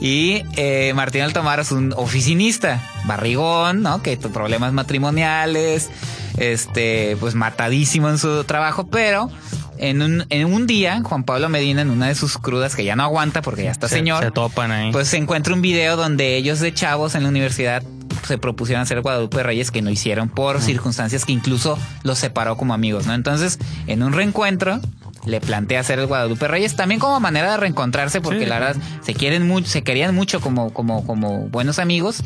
[0.00, 4.02] Y eh, Martín Altomaro es un oficinista, barrigón, ¿no?
[4.02, 5.90] Que problemas matrimoniales,
[6.38, 9.30] este, pues matadísimo en su trabajo, pero
[9.78, 12.96] en un, en un día, Juan Pablo Medina, en una de sus crudas, que ya
[12.96, 14.92] no aguanta porque ya está se, señor, se topan ahí.
[14.92, 17.82] pues se encuentra un video donde ellos de chavos en la universidad
[18.26, 22.74] se propusieron hacer Guadalupe Reyes que no hicieron por circunstancias que incluso los separó como
[22.74, 23.14] amigos, ¿no?
[23.14, 24.80] Entonces, en un reencuentro
[25.26, 28.46] le plantea hacer el Guadalupe Reyes también como manera de reencontrarse porque Sí.
[28.46, 32.22] la verdad se quieren mucho, se querían mucho como como como buenos amigos.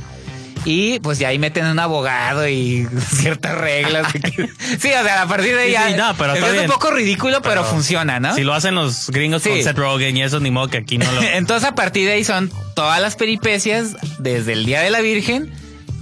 [0.67, 2.87] Y pues ya ahí meten un abogado y
[3.17, 4.07] ciertas reglas.
[4.79, 6.65] sí, o sea, a partir de ahí Sí, ya sí, no, pero está es bien.
[6.67, 8.35] un poco ridículo, pero, Pero funciona, ¿no?
[8.35, 9.63] Si lo hacen los gringos con.
[9.63, 11.23] Seth Rogen y eso, ni modo que aquí no lo.
[11.35, 15.51] Entonces a partir de ahí son todas las peripecias desde el Día de la Virgen.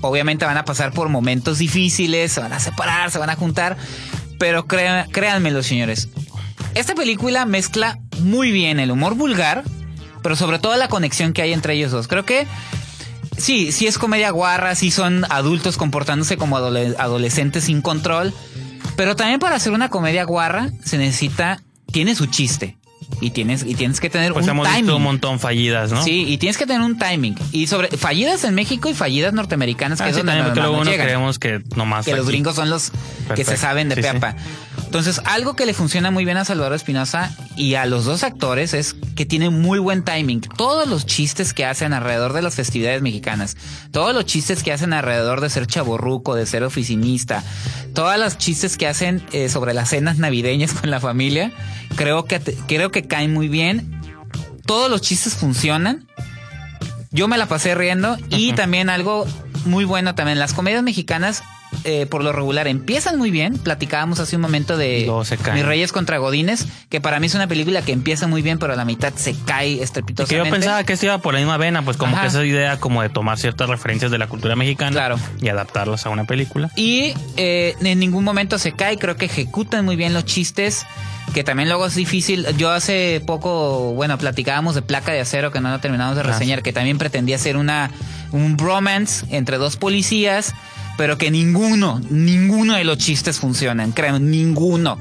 [0.00, 3.76] Obviamente van a pasar por momentos difíciles, se van a separar, se van a juntar,
[4.38, 6.08] pero crea- créanmelo señores,
[6.74, 9.64] esta película mezcla muy bien el humor vulgar,
[10.22, 12.06] pero sobre todo la conexión que hay entre ellos dos.
[12.06, 12.46] Creo que
[13.38, 18.32] sí, sí es comedia guarra, sí son adultos comportándose como adole- adolescentes sin control,
[18.96, 21.62] pero también para hacer una comedia guarra se necesita,
[21.92, 22.76] tiene su chiste.
[23.20, 24.82] Y tienes, y tienes que tener Pues un hemos timing.
[24.84, 26.02] visto un montón fallidas, ¿no?
[26.04, 27.34] Sí, y tienes que tener un timing.
[27.52, 30.80] Y sobre fallidas en México y fallidas norteamericanas, que Ah, es sí, donde también, luego
[30.82, 32.04] uno creemos que nomás.
[32.06, 32.92] que los gringos son los
[33.34, 34.08] que se saben de Sí, sí.
[34.08, 34.36] peapa.
[34.84, 38.72] Entonces, algo que le funciona muy bien a Salvador Espinosa y a los dos actores
[38.72, 40.40] es que tiene muy buen timing.
[40.40, 43.56] Todos los chistes que hacen alrededor de las festividades mexicanas,
[43.90, 47.42] todos los chistes que hacen alrededor de ser chaborruco, de ser oficinista,
[47.94, 51.52] todas las chistes que hacen eh, sobre las cenas navideñas con la familia,
[51.96, 54.00] creo que creo que caen muy bien.
[54.64, 56.06] Todos los chistes funcionan.
[57.10, 59.26] Yo me la pasé riendo y también algo
[59.64, 61.42] muy bueno también las comedias mexicanas
[61.84, 63.56] eh, por lo regular empiezan muy bien.
[63.58, 65.10] Platicábamos hace un momento de.
[65.54, 68.72] Mis Reyes contra Godines, que para mí es una película que empieza muy bien, pero
[68.72, 70.46] a la mitad se cae Y que estrepitosamente.
[70.48, 72.22] yo pensaba que esto iba por la misma vena, pues como Ajá.
[72.22, 75.16] que esa idea como de tomar ciertas referencias de la cultura mexicana Claro.
[75.40, 76.70] y adaptarlas a una película.
[76.76, 80.86] Y eh, en ningún momento se cae, creo que ejecutan muy bien los chistes,
[81.34, 82.46] que también luego es difícil.
[82.56, 86.24] Yo hace poco, bueno, platicábamos de Placa de Acero, que no lo terminamos de Ah,
[86.24, 87.90] reseñar, que también pretendía ser una
[88.32, 90.54] un bromance entre dos policías,
[90.98, 94.98] pero que ninguno, ninguno de los chistes funcionan, créanme, ninguno.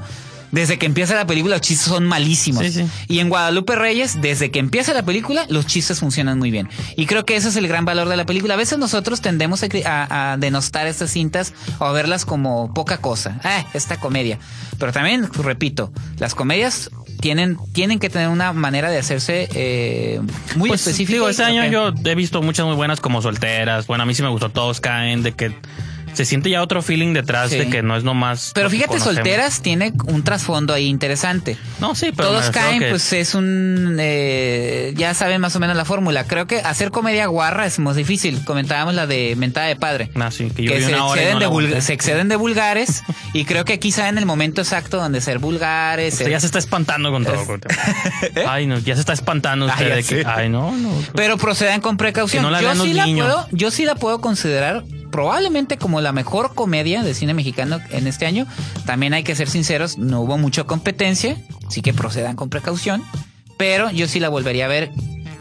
[0.50, 2.62] Desde que empieza la película los chistes son malísimos.
[2.64, 2.86] Sí, sí.
[3.06, 6.70] Y en Guadalupe Reyes, desde que empieza la película, los chistes funcionan muy bien.
[6.96, 8.54] Y creo que ese es el gran valor de la película.
[8.54, 12.72] A veces nosotros tendemos a, cri- a- a denostar estas cintas o a verlas como
[12.72, 13.38] poca cosa.
[13.44, 14.38] Ah, esta comedia.
[14.78, 16.88] Pero también, repito, las comedias
[17.20, 20.18] tienen, tienen que tener una manera de hacerse eh,
[20.56, 21.12] muy pues, específica.
[21.12, 23.86] Digo, este creo año yo he visto muchas muy buenas como solteras.
[23.86, 25.52] Bueno, a mí sí me gustó Todos Caen, de que
[26.18, 27.58] se siente ya otro feeling detrás Sí.
[27.58, 28.50] de que no es nomás.
[28.54, 29.14] Pero fíjate, conocemos.
[29.14, 31.56] Solteras tiene un trasfondo ahí interesante.
[31.80, 32.30] No, sí, pero.
[32.30, 33.96] Todos caen, que- pues es un...
[34.00, 36.24] eh, ya saben más o menos la fórmula.
[36.24, 38.44] Creo que hacer comedia guarra es muy difícil.
[38.44, 40.10] Comentábamos la de Mentada de Padre.
[40.16, 42.28] Ah, sí, que yo que vi se una hora y exceden, no de se exceden
[42.36, 43.02] vulgares
[43.32, 46.14] y creo que aquí saben el momento exacto donde ser vulgares.
[46.14, 47.46] Usted ser- ya se está espantando con todo.
[47.46, 47.60] con-
[48.48, 50.24] Ay, no, ya se está espantando Ah, usted de que.
[50.26, 50.90] Ay, no, no.
[51.14, 52.42] Pero procedan con precaución.
[52.42, 56.12] Que no la yo, sí la puedo, yo sí la puedo considerar probablemente como la
[56.12, 58.46] mejor comedia de cine mexicano en este año.
[58.86, 61.36] También hay que ser sinceros, no hubo mucha competencia,
[61.66, 63.02] así que procedan con precaución.
[63.56, 64.92] Pero yo sí la volvería a ver.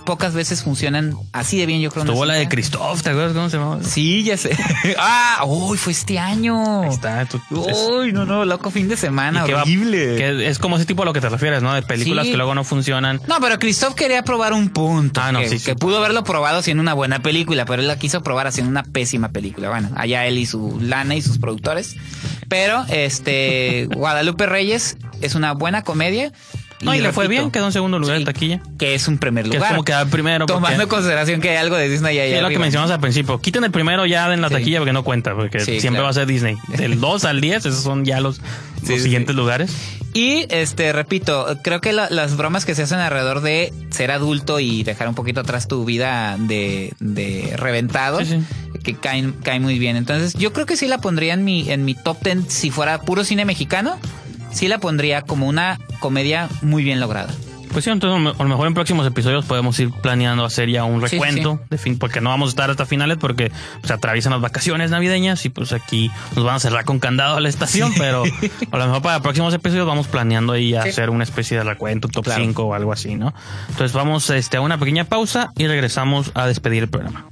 [0.07, 2.03] Pocas veces funcionan así de bien, yo creo.
[2.03, 2.47] una Tuvo la de.
[2.47, 3.83] Christoph, ¿te acuerdas cómo se llamaba?
[3.83, 4.57] Sí, ya sé.
[4.97, 6.83] ah, uy, fue este año.
[6.83, 7.25] Ahí está.
[7.25, 10.15] tú- Uy, no, no, loco fin de semana, va- horrible.
[10.15, 11.73] que es como ese tipo a lo que te refieres, ¿no?
[11.73, 12.31] De películas Sí.
[12.31, 13.19] que luego no funcionan.
[13.27, 15.19] No, pero Christoph quería probar un punto.
[15.21, 15.65] Ah, no, que, sí, sí.
[15.65, 18.83] que pudo haberlo probado siendo una buena película, pero él la quiso probar haciendo una
[18.83, 19.67] pésima película.
[19.67, 21.97] Bueno, allá él y su lana y sus productores.
[22.47, 26.31] Pero, este, Guadalupe Reyes es una buena comedia.
[26.81, 28.61] No, y le fue bien, quedó en segundo lugar sí, en taquilla.
[28.77, 29.71] Que es un primer Que es lugar.
[29.71, 32.49] como quedar primero, Tomando en consideración que hay algo de Disney ahí Sí, es lo
[32.49, 33.39] que mencionamos al principio.
[33.41, 34.53] Quiten el primero ya en la Sí.
[34.55, 36.03] taquilla porque no cuenta, porque siempre claro.
[36.03, 36.55] va a ser Disney.
[36.77, 38.39] Del 2 al 10, esos son ya los,
[38.83, 39.71] siguientes lugares.
[40.13, 44.59] Y este, repito, creo que la- las bromas que se hacen alrededor de ser adulto
[44.59, 48.19] y dejar un poquito atrás tu vida de, de reventado,
[48.83, 49.95] que caen, caen muy bien.
[49.97, 53.01] Entonces, yo creo que sí la pondría en mi, en mi top 10 si fuera
[53.01, 53.97] puro cine mexicano.
[54.51, 57.33] Sí la pondría como una comedia muy bien lograda.
[57.71, 61.01] Pues sí, entonces a lo mejor en próximos episodios podemos ir planeando hacer ya un
[61.01, 63.51] Sí, sí, recuento, de fin, porque no vamos a estar hasta finales porque
[63.83, 67.41] se atraviesan las vacaciones navideñas y pues aquí nos van a cerrar con candado a
[67.41, 68.23] la estación, pero
[68.71, 70.75] a lo mejor para próximos episodios vamos planeando ahí Sí.
[70.77, 72.41] hacer una especie de recuento, top Claro.
[72.41, 73.33] 5 o algo así, ¿no?
[73.69, 77.27] Entonces vamos este, a una pequeña pausa y regresamos a despedir el programa.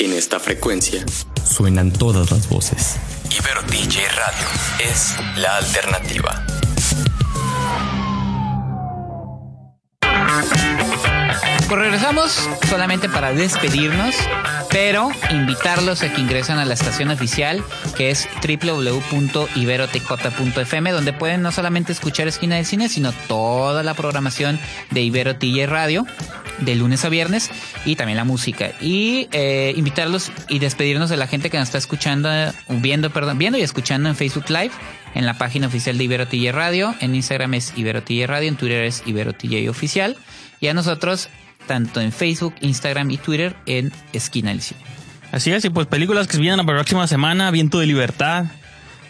[0.00, 1.04] En esta frecuencia
[1.54, 2.96] suenan todas las voces.
[3.30, 4.48] Ibero DJ Radio
[4.80, 6.44] es la alternativa.
[11.74, 14.14] Pues regresamos solamente para despedirnos,
[14.70, 17.64] pero invitarlos a que ingresen a la estación oficial
[17.96, 24.60] que es www.iberotj.fm donde pueden no solamente escuchar Esquina del Cine, sino toda la programación
[24.92, 26.06] de Ibero TJ Radio
[26.60, 27.50] de lunes a viernes
[27.84, 28.70] y también la música.
[28.80, 32.30] Y eh, invitarlos y despedirnos de la gente que nos está escuchando,
[32.68, 34.70] viendo, perdón, viendo y escuchando en Facebook Live,
[35.16, 38.54] en la página oficial de Ibero TJ Radio, en Instagram es Ibero TJ Radio, en
[38.54, 40.16] Twitter es Ibero TJ Oficial
[40.60, 41.30] y a nosotros
[41.66, 44.80] tanto en Facebook, Instagram y Twitter en Esquina del Cine.
[45.32, 48.44] Así es, y pues películas que vienen la próxima semana, Viento de Libertad,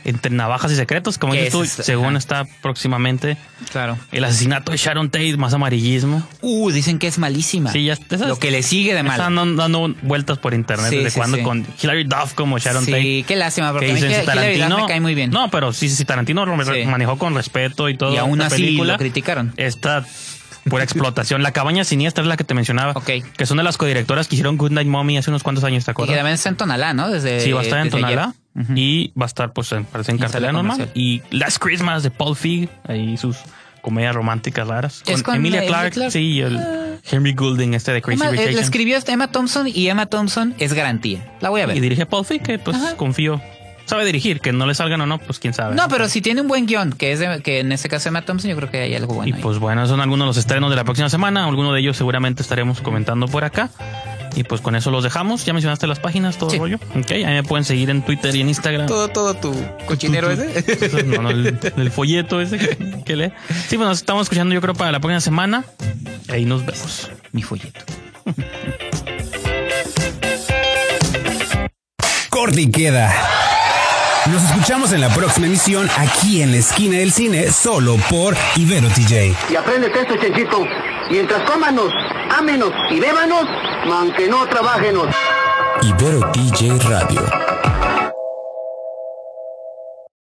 [0.07, 3.39] Entre Navajas y Secretos, como dices tú, según está próximamente.
[3.73, 3.97] Claro.
[4.13, 6.23] El asesinato de Sharon Tate, más amarillismo.
[6.43, 7.73] Uh, dicen que es malísima.
[7.73, 9.13] Sí, ya esas- Lo que le sigue de mal.
[9.19, 11.43] Están dando, dando vueltas por internet Sí, desde sí, cuando sí.
[11.43, 13.01] con Hilary Duff como Sharon Tate.
[13.01, 15.31] Sí, qué lástima, porque que a mí si Duff Tarantino me cae muy bien.
[15.31, 18.13] No, pero sí, sí, Tarantino lo manejó con respeto y todo.
[18.13, 18.93] Y aún así película.
[18.95, 19.55] lo criticaron.
[19.57, 20.05] Esta
[20.69, 21.43] pura explotación.
[21.43, 22.93] La cabaña siniestra es la que te mencionaba.
[22.95, 23.11] Ok.
[23.37, 25.91] Que son de las codirectoras que hicieron Good Night Mommy hace unos cuantos años, ¿te
[25.91, 26.13] Y acuerdas?
[26.15, 27.09] que también está en Tonalá, ¿no?
[27.11, 27.91] Desde, Sí, va a estar en.
[27.91, 28.35] Tonalá
[28.77, 30.89] y va a estar, pues, en, parece en cartelera normal.
[30.95, 33.37] Y Last Christmas de Paul Feig, ahí sus
[33.83, 35.03] comedias románticas raras.
[35.07, 36.13] Es con Emilia Clarke, Clarke.
[36.13, 36.59] sí, y el
[37.11, 40.55] Henry Goulding, este de Crazy Emma, Rich eh, la escribió Emma Thompson y Emma Thompson
[40.59, 41.35] es garantía.
[41.41, 41.77] La voy a ver.
[41.77, 42.97] Y dirige Paul Feig, que pues Ajá.
[42.97, 43.43] confío.
[43.87, 45.75] Sabe dirigir, que no le salgan o no, pues quién sabe.
[45.75, 48.23] No, pero si tiene un buen guion, que es de- que en este caso Emma
[48.23, 49.29] Thompson, yo creo que hay algo bueno.
[49.31, 49.43] Y ahí.
[49.43, 51.45] pues bueno, son algunos de los estrenos de la próxima semana.
[51.47, 53.71] Algunos de ellos seguramente estaremos comentando por acá.
[54.37, 55.45] Y pues con eso los dejamos.
[55.45, 56.57] Ya mencionaste las páginas, todo Sí.
[56.57, 56.79] el rollo.
[56.97, 58.87] Ok, ahí me pueden seguir en Twitter y en Instagram.
[58.87, 59.55] todo, todo tu
[59.87, 61.05] cochinero ese.
[61.05, 63.33] No, no, el, el folleto ese que, que lee.
[63.69, 65.65] Sí, pues nos estamos escuchando yo creo para la próxima semana.
[66.31, 67.11] Ahí nos vemos.
[67.33, 67.81] Mi folleto.
[72.31, 73.15] Corte y queda.
[74.31, 78.89] Nos escuchamos en la próxima emisión aquí en la esquina del cine, solo por Ibero
[78.89, 79.37] TJ.
[79.51, 80.65] Y apréndete esto, Chenchito.
[81.11, 81.93] Mientras cómanos,
[82.31, 83.45] ámenos y bébanos,
[83.93, 85.09] aunque no trabajenos.
[85.83, 87.21] Ibero DJ Radio.